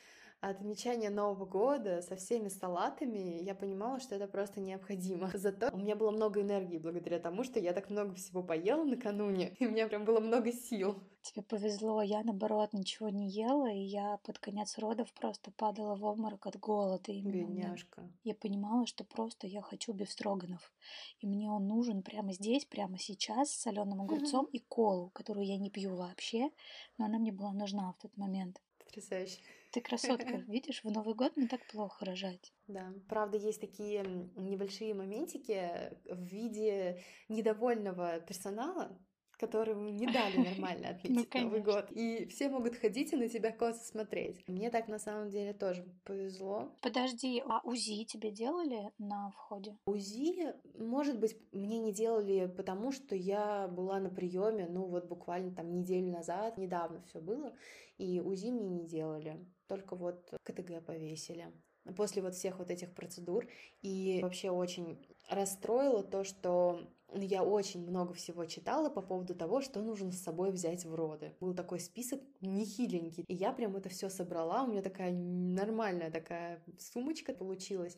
отмечания 0.50 1.10
Нового 1.10 1.46
года 1.46 2.02
со 2.02 2.16
всеми 2.16 2.50
салатами, 2.50 3.42
я 3.42 3.56
понимала, 3.56 4.00
что 4.00 4.16
это 4.16 4.28
просто 4.28 4.60
необходимо. 4.60 5.32
Зато 5.34 5.70
у 5.72 5.78
меня 5.78 5.96
было 5.96 6.12
много 6.12 6.42
энергии 6.42 6.78
благодаря 6.78 7.20
тому, 7.20 7.44
что 7.44 7.60
я 7.60 7.74
так 7.74 7.90
много 7.90 8.14
всего 8.16 8.44
поела 8.44 8.84
накануне, 8.84 9.56
и 9.60 9.66
у 9.66 9.72
меня 9.72 9.88
прям 9.88 10.04
было 10.04 10.20
много 10.20 10.52
сил. 10.52 11.02
Тебе 11.22 11.42
повезло, 11.42 12.02
я 12.02 12.22
наоборот 12.24 12.74
ничего 12.74 13.08
не 13.08 13.30
ела, 13.30 13.72
и 13.72 13.80
я 13.80 14.18
под 14.26 14.40
конец 14.40 14.78
родов 14.78 15.14
просто 15.14 15.52
падала 15.52 15.96
в 15.96 16.04
обморок 16.04 16.46
от 16.46 16.60
голода. 16.60 17.14
Именно. 17.14 17.32
Бедняжка. 17.32 18.12
Я 18.24 18.36
понимала, 18.36 18.86
что 18.86 19.06
просто 19.06 19.48
я 19.48 19.62
хочу 19.62 19.94
бифстроганов, 19.94 20.74
и 21.20 21.28
мне 21.28 21.50
он 21.50 21.68
нужен 21.68 22.04
прямо 22.04 22.34
здесь, 22.34 22.66
прямо 22.66 22.98
сейчас, 22.98 23.52
с 23.52 23.62
соленым 23.62 24.02
огурцом 24.02 24.46
и 24.52 24.60
колу, 24.60 25.10
которую 25.12 25.46
я 25.46 25.58
не 25.58 25.70
пью 25.70 25.96
вообще, 25.96 26.50
но 26.98 27.06
она 27.06 27.18
мне 27.18 27.32
была 27.32 27.54
нужна 27.54 27.94
в 27.94 28.02
тот 28.02 28.18
момент. 28.18 28.62
Потрясающе. 28.80 29.40
Ты 29.74 29.82
красотка. 29.82 30.38
Видишь, 30.48 30.84
в 30.84 30.92
Новый 30.92 31.16
год 31.16 31.36
не 31.36 31.48
так 31.48 31.66
плохо 31.66 32.06
рожать. 32.06 32.54
Да, 32.68 32.94
правда, 33.10 33.38
есть 33.38 33.60
такие 33.60 34.04
небольшие 34.36 34.94
моментики 34.94 35.98
в 36.06 36.24
виде 36.24 37.02
недовольного 37.28 38.20
персонала, 38.20 38.96
которому 39.44 39.90
не 39.90 40.08
дали 40.08 40.38
нормально 40.38 40.90
отметить 40.90 41.34
ну, 41.34 41.42
Новый 41.42 41.62
год. 41.62 41.92
И 41.92 42.26
все 42.28 42.50
могут 42.50 42.76
ходить 42.76 43.12
и 43.12 43.18
на 43.18 43.28
тебя 43.28 43.52
косо 43.52 43.84
смотреть. 43.84 44.48
Мне 44.48 44.70
так 44.70 44.88
на 44.88 45.00
самом 45.00 45.30
деле 45.30 45.54
тоже 45.54 45.86
повезло. 46.06 46.72
Подожди, 46.82 47.44
а 47.46 47.60
УЗИ 47.64 48.06
тебе 48.06 48.32
делали 48.32 48.92
на 48.98 49.32
входе? 49.32 49.78
УЗИ, 49.86 50.54
может 50.78 51.20
быть, 51.20 51.36
мне 51.52 51.80
не 51.80 51.94
делали, 51.94 52.48
потому 52.48 52.92
что 52.92 53.16
я 53.16 53.68
была 53.68 54.00
на 54.00 54.10
приеме, 54.10 54.68
ну 54.70 54.86
вот 54.86 55.08
буквально 55.08 55.54
там 55.54 55.74
неделю 55.74 56.12
назад, 56.12 56.58
недавно 56.58 57.02
все 57.02 57.20
было, 57.20 57.54
и 57.98 58.22
УЗИ 58.22 58.48
мне 58.52 58.70
не 58.70 58.88
делали. 58.88 59.46
Только 59.68 59.96
вот 59.96 60.34
КТГ 60.44 60.86
повесили 60.86 61.52
после 61.96 62.22
вот 62.22 62.36
всех 62.36 62.60
вот 62.60 62.72
этих 62.72 62.94
процедур. 62.94 63.48
И 63.82 64.20
вообще 64.22 64.50
очень 64.50 64.98
расстроило 65.30 66.04
то, 66.04 66.24
что 66.24 66.82
я 67.14 67.44
очень 67.44 67.88
много 67.88 68.14
всего 68.14 68.46
читала 68.46 68.90
по 68.90 69.02
поводу 69.02 69.36
того, 69.36 69.62
что 69.62 69.82
нужно 69.82 70.12
с 70.12 70.22
собой 70.22 70.52
взять 70.52 70.86
в 70.86 70.96
роды. 70.96 71.34
Был 71.40 71.54
такой 71.54 71.80
список 71.80 72.22
нехиленький. 72.42 73.24
И 73.28 73.36
я 73.36 73.52
прям 73.54 73.76
это 73.76 73.90
все 73.90 74.10
собрала. 74.10 74.64
У 74.64 74.68
меня 74.68 74.82
такая 74.82 75.12
нормальная 75.12 76.12
такая 76.12 76.64
сумочка 76.80 77.34
получилась. 77.34 77.98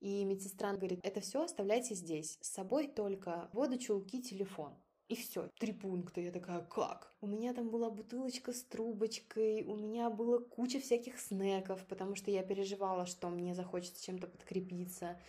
И 0.00 0.24
медсестра 0.24 0.74
говорит, 0.74 1.00
это 1.02 1.20
все 1.20 1.42
оставляйте 1.42 1.94
здесь. 1.94 2.38
С 2.42 2.52
собой 2.52 2.88
только 2.88 3.48
воду, 3.52 3.78
чулки, 3.78 4.20
телефон. 4.20 4.74
И 5.08 5.16
все, 5.16 5.50
три 5.58 5.72
пункта. 5.72 6.20
Я 6.20 6.32
такая, 6.32 6.60
как? 6.60 7.12
У 7.20 7.26
меня 7.26 7.52
там 7.52 7.68
была 7.68 7.90
бутылочка 7.90 8.52
с 8.54 8.62
трубочкой, 8.62 9.62
у 9.64 9.76
меня 9.76 10.08
было 10.08 10.38
куча 10.38 10.80
всяких 10.80 11.20
снеков, 11.20 11.84
потому 11.86 12.16
что 12.16 12.30
я 12.30 12.42
переживала, 12.42 13.04
что 13.04 13.28
мне 13.28 13.54
захочется 13.54 14.02
чем-то 14.02 14.26
подкрепиться. 14.26 15.20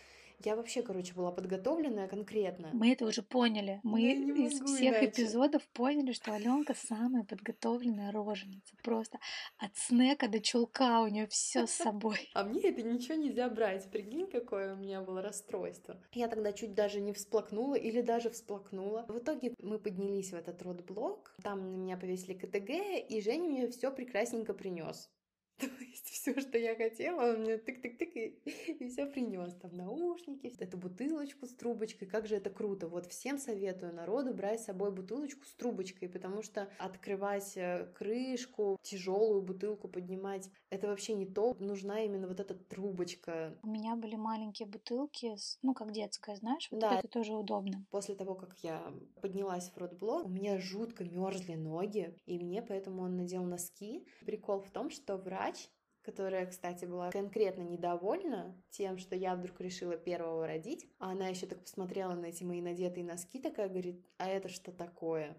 Я 0.43 0.55
вообще, 0.55 0.81
короче, 0.81 1.13
была 1.13 1.31
подготовленная 1.31 2.07
конкретно. 2.07 2.69
Мы 2.73 2.91
это 2.91 3.05
уже 3.05 3.21
поняли. 3.21 3.79
Мы 3.83 4.01
из 4.01 4.61
всех 4.61 5.01
иначе. 5.01 5.05
эпизодов 5.07 5.67
поняли, 5.69 6.11
что 6.11 6.33
Аленка 6.33 6.73
самая 6.73 7.23
подготовленная 7.23 8.11
роженица. 8.11 8.75
Просто 8.83 9.19
от 9.57 9.75
снека 9.75 10.27
до 10.27 10.39
чулка 10.39 11.01
у 11.01 11.07
нее 11.07 11.27
все 11.27 11.67
с 11.67 11.71
собой. 11.71 12.19
А 12.33 12.43
мне 12.43 12.61
это 12.69 12.81
ничего 12.81 13.15
нельзя 13.15 13.49
брать. 13.49 13.89
Прикинь, 13.91 14.27
какое 14.27 14.73
у 14.73 14.77
меня 14.77 15.01
было 15.01 15.21
расстройство. 15.21 15.99
Я 16.11 16.27
тогда 16.27 16.51
чуть 16.53 16.73
даже 16.73 16.99
не 16.99 17.13
всплакнула 17.13 17.75
или 17.75 18.01
даже 18.01 18.29
всплакнула. 18.29 19.05
В 19.07 19.17
итоге 19.19 19.53
мы 19.59 19.79
поднялись 19.79 20.31
в 20.31 20.35
этот 20.35 20.61
родблок. 20.61 21.35
Там 21.43 21.71
на 21.71 21.75
меня 21.75 21.97
повесили 21.97 22.33
КТГ, 22.33 23.09
и 23.09 23.21
Женя 23.21 23.49
мне 23.49 23.67
все 23.69 23.91
прекрасненько 23.91 24.53
принес. 24.53 25.09
То 25.59 25.67
есть 25.79 26.09
все, 26.09 26.39
что 26.39 26.57
я 26.57 26.75
хотела, 26.75 27.31
он 27.31 27.41
мне 27.41 27.53
тык-тык-тык 27.53 28.11
и, 28.15 28.27
и 28.79 28.87
все 28.89 29.05
принес. 29.05 29.53
Там 29.55 29.73
наушники, 29.75 30.53
эту 30.59 30.77
бутылочку 30.77 31.45
с 31.45 31.53
трубочкой. 31.53 32.07
Как 32.07 32.27
же 32.27 32.35
это 32.35 32.49
круто. 32.49 32.87
Вот 32.87 33.05
всем 33.05 33.37
советую 33.37 33.93
народу 33.93 34.33
брать 34.33 34.61
с 34.61 34.65
собой 34.65 34.91
бутылочку 34.91 35.45
с 35.45 35.53
трубочкой, 35.53 36.09
потому 36.09 36.41
что 36.41 36.69
открывать 36.77 37.55
э, 37.55 37.87
крышку, 37.95 38.77
тяжелую 38.81 39.41
бутылку 39.41 39.87
поднимать, 39.87 40.49
это 40.69 40.87
вообще 40.87 41.13
не 41.13 41.25
то. 41.25 41.55
Нужна 41.59 42.01
именно 42.01 42.27
вот 42.27 42.39
эта 42.39 42.53
трубочка. 42.53 43.57
У 43.63 43.67
меня 43.67 43.95
были 43.95 44.15
маленькие 44.15 44.67
бутылки, 44.67 45.35
ну, 45.61 45.73
как 45.73 45.91
детская, 45.91 46.35
знаешь, 46.35 46.67
вот 46.71 46.81
да. 46.81 46.99
это 46.99 47.07
тоже 47.07 47.33
удобно. 47.33 47.85
После 47.91 48.15
того, 48.15 48.35
как 48.35 48.57
я 48.61 48.81
поднялась 49.21 49.69
в 49.69 49.77
родблок, 49.77 50.25
у 50.25 50.29
меня 50.29 50.59
жутко 50.59 51.05
мерзли 51.05 51.55
ноги, 51.55 52.13
и 52.25 52.39
мне 52.39 52.61
поэтому 52.61 53.03
он 53.03 53.15
надел 53.15 53.43
носки. 53.43 54.05
Прикол 54.25 54.59
в 54.61 54.69
том, 54.71 54.89
что 54.89 55.17
врач 55.17 55.44
врач, 55.45 55.69
которая, 56.01 56.45
кстати, 56.45 56.85
была 56.85 57.11
конкретно 57.11 57.61
недовольна 57.61 58.55
тем, 58.69 58.97
что 58.97 59.15
я 59.15 59.35
вдруг 59.35 59.59
решила 59.61 59.97
первого 59.97 60.45
родить. 60.47 60.87
А 60.99 61.11
она 61.11 61.27
еще 61.27 61.45
так 61.47 61.61
посмотрела 61.61 62.13
на 62.13 62.27
эти 62.27 62.43
мои 62.43 62.61
надетые 62.61 63.05
носки, 63.05 63.39
такая 63.39 63.69
говорит, 63.69 64.05
а 64.17 64.27
это 64.27 64.49
что 64.49 64.71
такое? 64.71 65.37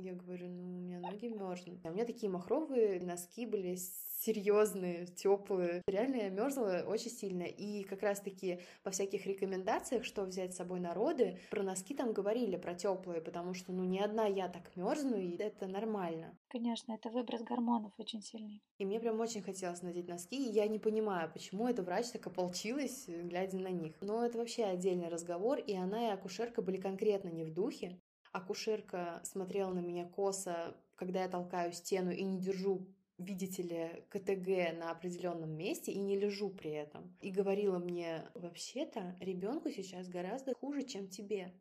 Я 0.00 0.14
говорю, 0.14 0.48
ну, 0.48 0.62
у 0.62 0.80
меня 0.80 1.00
ноги 1.00 1.28
мерзнут. 1.28 1.84
А 1.84 1.88
у 1.88 1.92
меня 1.92 2.04
такие 2.04 2.30
махровые 2.30 3.00
носки 3.00 3.46
были 3.46 3.76
серьезные, 4.20 5.06
теплые. 5.06 5.82
Реально 5.88 6.16
я 6.16 6.28
мерзла 6.28 6.84
очень 6.86 7.10
сильно. 7.10 7.42
И 7.42 7.82
как 7.82 8.02
раз-таки 8.02 8.60
во 8.84 8.92
всяких 8.92 9.26
рекомендациях, 9.26 10.04
что 10.04 10.22
взять 10.22 10.54
с 10.54 10.56
собой 10.56 10.78
на 10.78 10.94
роды, 10.94 11.40
про 11.50 11.64
носки 11.64 11.94
там 11.94 12.12
говорили, 12.12 12.56
про 12.56 12.74
теплые, 12.74 13.20
потому 13.20 13.54
что, 13.54 13.72
ну, 13.72 13.82
не 13.84 13.98
одна 13.98 14.26
я 14.26 14.48
так 14.48 14.74
мерзну, 14.76 15.16
и 15.16 15.36
это 15.36 15.66
нормально. 15.66 16.38
Конечно, 16.48 16.92
это 16.92 17.10
выброс 17.10 17.42
гормонов 17.42 17.92
очень 17.98 18.22
сильный. 18.22 18.62
И 18.78 18.84
мне 18.84 19.00
прям 19.00 19.18
очень 19.18 19.42
хотелось 19.42 19.82
надеть 19.82 20.08
носки, 20.08 20.36
и 20.36 20.52
я 20.52 20.68
не 20.68 20.78
понимаю, 20.78 21.28
почему 21.32 21.66
эта 21.66 21.82
врач 21.82 22.06
так 22.10 22.24
ополчилась, 22.26 23.06
глядя 23.08 23.58
на 23.58 23.70
них. 23.70 23.96
Но 24.00 24.24
это 24.24 24.38
вообще 24.38 24.64
отдельный 24.64 25.08
разговор, 25.08 25.58
и 25.58 25.74
она 25.74 26.08
и 26.08 26.12
акушерка 26.12 26.62
были 26.62 26.76
конкретно 26.76 27.30
не 27.30 27.44
в 27.44 27.52
духе. 27.52 28.00
Акушерка 28.32 29.20
смотрела 29.24 29.72
на 29.72 29.80
меня 29.80 30.04
косо, 30.04 30.76
когда 30.96 31.22
я 31.22 31.28
толкаю 31.28 31.72
стену 31.72 32.10
и 32.10 32.22
не 32.22 32.40
держу 32.40 32.86
видите 33.18 33.62
ли, 33.62 34.04
КТГ 34.10 34.78
на 34.78 34.90
определенном 34.90 35.50
месте 35.50 35.92
и 35.92 35.98
не 35.98 36.16
лежу 36.16 36.50
при 36.50 36.70
этом. 36.70 37.16
И 37.20 37.30
говорила 37.30 37.78
мне, 37.78 38.24
вообще-то 38.34 39.16
ребенку 39.20 39.70
сейчас 39.70 40.08
гораздо 40.08 40.54
хуже, 40.54 40.84
чем 40.84 41.08
тебе. 41.08 41.52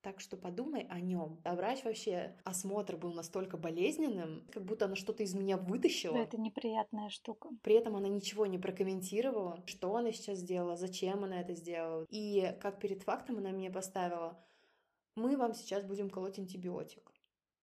Так 0.00 0.18
что 0.18 0.36
подумай 0.36 0.84
о 0.88 0.98
нем. 1.00 1.40
А 1.44 1.54
врач 1.54 1.84
вообще, 1.84 2.34
осмотр 2.42 2.96
был 2.96 3.12
настолько 3.12 3.56
болезненным, 3.56 4.44
как 4.50 4.64
будто 4.64 4.86
она 4.86 4.96
что-то 4.96 5.22
из 5.22 5.32
меня 5.32 5.56
вытащила. 5.56 6.14
Да, 6.14 6.24
это 6.24 6.40
неприятная 6.40 7.08
штука. 7.08 7.50
При 7.62 7.76
этом 7.76 7.94
она 7.94 8.08
ничего 8.08 8.46
не 8.46 8.58
прокомментировала, 8.58 9.62
что 9.66 9.94
она 9.94 10.10
сейчас 10.10 10.38
сделала, 10.38 10.76
зачем 10.76 11.22
она 11.22 11.40
это 11.40 11.54
сделала. 11.54 12.04
И 12.08 12.52
как 12.60 12.80
перед 12.80 13.04
фактом 13.04 13.38
она 13.38 13.50
мне 13.50 13.70
поставила, 13.70 14.44
мы 15.14 15.36
вам 15.36 15.54
сейчас 15.54 15.84
будем 15.84 16.10
колоть 16.10 16.38
антибиотик, 16.38 17.12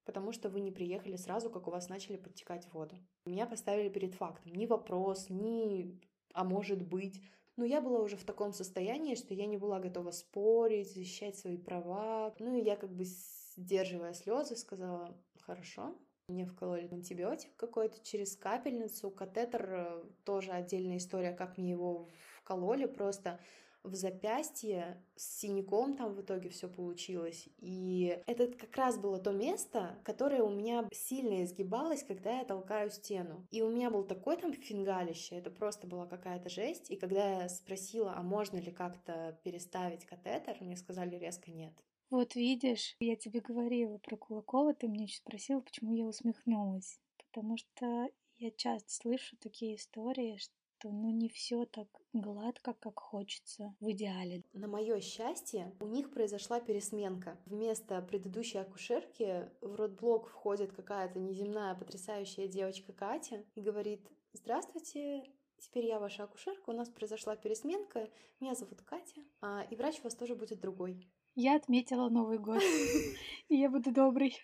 потому 0.06 0.32
что 0.32 0.50
вы 0.50 0.62
не 0.62 0.72
приехали 0.72 1.16
сразу, 1.16 1.50
как 1.50 1.68
у 1.68 1.72
вас 1.72 1.90
начали 1.90 2.18
подтекать 2.18 2.72
воду. 2.74 2.96
Меня 3.26 3.46
поставили 3.46 3.90
перед 3.90 4.16
фактом. 4.16 4.54
Ни 4.54 4.66
вопрос, 4.66 5.30
ни 5.30 6.00
«а 6.34 6.44
может 6.44 6.82
быть». 6.88 7.22
Но 7.56 7.66
я 7.66 7.82
была 7.82 8.00
уже 8.00 8.16
в 8.16 8.24
таком 8.24 8.54
состоянии, 8.54 9.16
что 9.16 9.34
я 9.34 9.46
не 9.46 9.58
была 9.58 9.80
готова 9.80 10.12
спорить, 10.12 10.94
защищать 10.94 11.38
свои 11.38 11.58
права. 11.58 12.34
Ну 12.40 12.56
и 12.56 12.64
я 12.64 12.78
как 12.78 12.96
бы, 12.96 13.04
сдерживая 13.04 14.14
слезы, 14.14 14.56
сказала 14.56 15.18
«хорошо». 15.42 15.96
Мне 16.30 16.46
вкололи 16.46 16.88
антибиотик 16.92 17.56
какой-то 17.56 18.00
через 18.04 18.36
капельницу, 18.38 19.10
катетер, 19.10 19.74
э, 19.74 20.04
тоже 20.24 20.52
отдельная 20.52 20.98
история, 20.98 21.34
как 21.34 21.58
мне 21.58 21.72
его 21.72 22.08
вкололи, 22.38 22.86
просто 22.86 23.40
в 23.84 23.96
запястье 23.96 25.02
с 25.16 25.40
синяком 25.40 25.96
там 25.96 26.14
в 26.14 26.22
итоге 26.22 26.50
все 26.50 26.68
получилось. 26.68 27.48
И 27.58 28.22
это 28.28 28.48
как 28.48 28.76
раз 28.76 28.98
было 28.98 29.20
то 29.20 29.32
место, 29.32 30.00
которое 30.04 30.44
у 30.44 30.50
меня 30.50 30.88
сильно 30.92 31.44
изгибалось, 31.44 32.04
когда 32.04 32.40
я 32.40 32.46
толкаю 32.46 32.90
стену. 32.92 33.46
И 33.52 33.62
у 33.62 33.70
меня 33.70 33.90
был 33.90 34.04
такой 34.04 34.38
там 34.38 34.54
фингалище, 34.54 35.36
это 35.36 35.52
просто 35.52 35.88
была 35.88 36.06
какая-то 36.06 36.50
жесть. 36.50 36.90
И 36.92 36.96
когда 36.96 37.42
я 37.44 37.50
спросила, 37.50 38.14
а 38.16 38.22
можно 38.22 38.58
ли 38.58 38.72
как-то 38.72 39.40
переставить 39.44 40.06
катетер, 40.06 40.58
мне 40.62 40.76
сказали 40.78 41.16
резко 41.16 41.52
нет. 41.52 41.74
Вот 42.10 42.36
видишь, 42.36 42.96
я 43.00 43.16
тебе 43.16 43.40
говорила 43.40 44.00
про 44.00 44.18
Кулакова, 44.18 44.74
ты 44.74 44.88
мне 44.88 45.04
еще 45.04 45.18
спросила, 45.18 45.62
почему 45.62 45.94
я 45.94 46.06
усмехнулась. 46.06 47.00
Потому 47.18 47.58
что 47.58 48.10
Я 48.38 48.52
часто 48.52 48.90
слышу 48.90 49.36
такие 49.38 49.76
истории, 49.76 50.38
что 50.38 50.54
ну 50.84 51.12
не 51.12 51.30
все 51.30 51.66
так 51.66 51.88
гладко, 52.14 52.74
как 52.74 53.00
хочется 53.00 53.76
в 53.80 53.92
идеале. 53.92 54.44
На 54.54 54.68
мое 54.68 55.00
счастье, 55.02 55.76
у 55.80 55.88
них 55.88 56.12
произошла 56.12 56.60
пересменка. 56.60 57.38
Вместо 57.46 58.02
предыдущей 58.02 58.60
акушерки 58.60 59.50
в 59.62 59.76
родблок 59.76 60.30
входит 60.30 60.72
какая-то 60.72 61.20
неземная 61.20 61.76
потрясающая 61.76 62.48
девочка 62.48 62.94
Катя 62.94 63.44
и 63.56 63.62
говорит, 63.62 64.08
здравствуйте, 64.34 65.24
Теперь 65.60 65.88
я 65.88 66.00
ваша 66.00 66.24
акушерка, 66.24 66.70
у 66.70 66.74
нас 66.74 66.90
произошла 66.90 67.36
пересменка, 67.36 68.10
меня 68.40 68.56
зовут 68.56 68.82
Катя, 68.82 69.22
а, 69.42 69.66
и 69.70 69.76
врач 69.76 70.00
у 70.00 70.04
вас 70.04 70.16
тоже 70.16 70.34
будет 70.34 70.62
другой. 70.62 71.10
Я 71.36 71.58
отметила 71.58 72.08
Новый 72.08 72.38
год, 72.40 72.64
и 73.50 73.56
я 73.58 73.70
буду 73.70 73.92
добрый. 73.92 74.38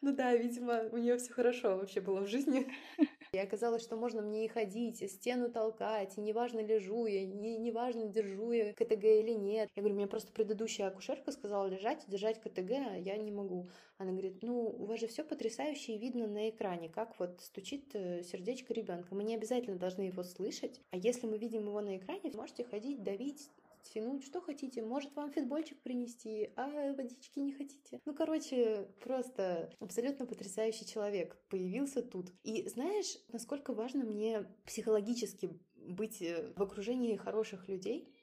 Ну 0.00 0.14
да, 0.14 0.34
видимо, 0.34 0.88
у 0.92 0.96
нее 0.96 1.16
все 1.18 1.32
хорошо 1.32 1.76
вообще 1.76 2.00
было 2.00 2.20
в 2.20 2.26
жизни. 2.26 2.66
И 3.34 3.38
оказалось, 3.38 3.82
что 3.82 3.96
можно 3.96 4.22
мне 4.22 4.44
и 4.44 4.48
ходить, 4.48 5.02
и 5.02 5.08
стену 5.08 5.50
толкать, 5.50 6.16
и 6.16 6.20
неважно, 6.20 6.60
лежу 6.60 7.06
я, 7.06 7.26
не, 7.26 7.56
неважно, 7.56 8.06
держу 8.06 8.52
я 8.52 8.72
КТГ 8.74 9.02
или 9.02 9.32
нет. 9.32 9.68
Я 9.74 9.82
говорю, 9.82 9.96
мне 9.96 10.06
просто 10.06 10.30
предыдущая 10.30 10.86
акушерка 10.86 11.32
сказала 11.32 11.66
лежать 11.66 12.04
и 12.06 12.10
держать 12.12 12.40
КТГ, 12.40 12.70
а 12.70 12.96
я 12.96 13.16
не 13.16 13.32
могу. 13.32 13.68
Она 13.98 14.12
говорит, 14.12 14.42
ну, 14.42 14.68
у 14.78 14.84
вас 14.84 15.00
же 15.00 15.08
все 15.08 15.24
потрясающе 15.24 15.94
и 15.94 15.98
видно 15.98 16.28
на 16.28 16.48
экране, 16.48 16.88
как 16.88 17.18
вот 17.18 17.40
стучит 17.40 17.90
э, 17.94 18.22
сердечко 18.22 18.72
ребенка. 18.72 19.16
Мы 19.16 19.24
не 19.24 19.34
обязательно 19.34 19.78
должны 19.78 20.02
его 20.02 20.22
слышать, 20.22 20.80
а 20.92 20.96
если 20.96 21.26
мы 21.26 21.36
видим 21.36 21.66
его 21.66 21.80
на 21.80 21.96
экране, 21.96 22.30
можете 22.34 22.62
ходить, 22.62 23.02
давить, 23.02 23.50
тянуть, 23.92 24.24
что 24.24 24.40
хотите. 24.40 24.82
Может 24.82 25.14
вам 25.14 25.30
фитбольчик 25.32 25.80
принести, 25.82 26.50
а 26.56 26.92
водички 26.94 27.38
не 27.38 27.52
хотите. 27.52 28.00
Ну, 28.04 28.14
короче, 28.14 28.88
просто 29.02 29.70
абсолютно 29.80 30.26
потрясающий 30.26 30.86
человек 30.86 31.36
появился 31.48 32.02
тут. 32.02 32.30
И 32.42 32.68
знаешь, 32.68 33.16
насколько 33.28 33.72
важно 33.72 34.04
мне 34.04 34.46
психологически 34.66 35.50
быть 35.74 36.22
э, 36.22 36.52
в 36.56 36.62
окружении 36.62 37.16
хороших 37.16 37.68
людей, 37.68 38.14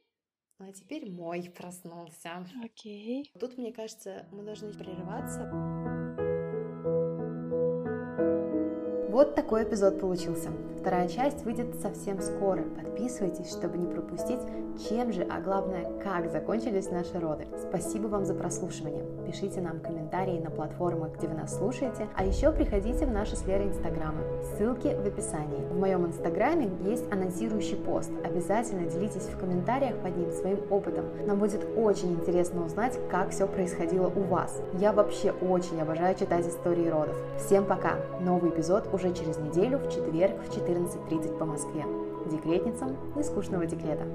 а 0.58 0.72
теперь 0.72 1.10
мой 1.10 1.52
проснулся. 1.56 2.46
Окей. 2.64 3.24
Okay. 3.24 3.40
Тут, 3.40 3.58
мне 3.58 3.72
кажется, 3.72 4.28
мы 4.32 4.44
должны 4.44 4.74
прерываться. 4.74 5.71
Вот 9.22 9.36
такой 9.36 9.66
эпизод 9.66 10.00
получился. 10.00 10.50
Вторая 10.80 11.08
часть 11.08 11.46
выйдет 11.46 11.80
совсем 11.80 12.20
скоро. 12.22 12.64
Подписывайтесь, 12.64 13.52
чтобы 13.52 13.78
не 13.78 13.86
пропустить, 13.86 14.40
чем 14.90 15.12
же, 15.12 15.22
а 15.30 15.40
главное, 15.40 15.86
как 16.04 16.32
закончились 16.32 16.90
наши 16.90 17.20
роды. 17.20 17.46
Спасибо 17.70 18.08
вам 18.08 18.26
за 18.26 18.34
прослушивание. 18.34 19.06
Пишите 19.28 19.62
нам 19.62 19.80
комментарии 19.80 20.40
на 20.40 20.50
платформах, 20.50 21.16
где 21.18 21.28
вы 21.28 21.36
нас 21.36 21.56
слушаете, 21.56 22.08
а 22.16 22.26
еще 22.26 22.52
приходите 22.52 23.06
в 23.06 23.12
наши 23.12 23.36
с 23.36 23.46
Лерой 23.46 23.68
инстаграмы. 23.68 24.24
Ссылки 24.58 24.88
в 24.88 25.06
описании. 25.06 25.68
В 25.70 25.80
моем 25.80 26.08
инстаграме 26.08 26.72
есть 26.84 27.06
анонсирующий 27.12 27.78
пост. 27.78 28.10
Обязательно 28.24 28.90
делитесь 28.90 29.28
в 29.28 29.38
комментариях 29.38 29.98
под 29.98 30.18
ним 30.18 30.32
своим 30.32 30.60
опытом. 30.72 31.06
Нам 31.28 31.38
будет 31.38 31.64
очень 31.78 32.14
интересно 32.14 32.66
узнать, 32.66 32.98
как 33.12 33.30
все 33.30 33.46
происходило 33.46 34.08
у 34.08 34.22
вас. 34.22 34.60
Я 34.80 34.94
вообще 34.94 35.32
очень 35.32 35.80
обожаю 35.80 36.16
читать 36.16 36.48
истории 36.48 36.88
родов. 36.88 37.16
Всем 37.38 37.66
пока! 37.66 37.98
Новый 38.20 38.50
эпизод 38.50 38.90
уже 38.92 39.11
через 39.14 39.38
неделю 39.38 39.78
в 39.78 39.90
четверг 39.90 40.36
в 40.48 40.54
4 40.54 40.72
14.30 40.72 41.38
по 41.38 41.46
Москве. 41.46 41.86
Декретницам 42.32 42.96
нескучного 43.16 43.66
декрета. 43.66 44.06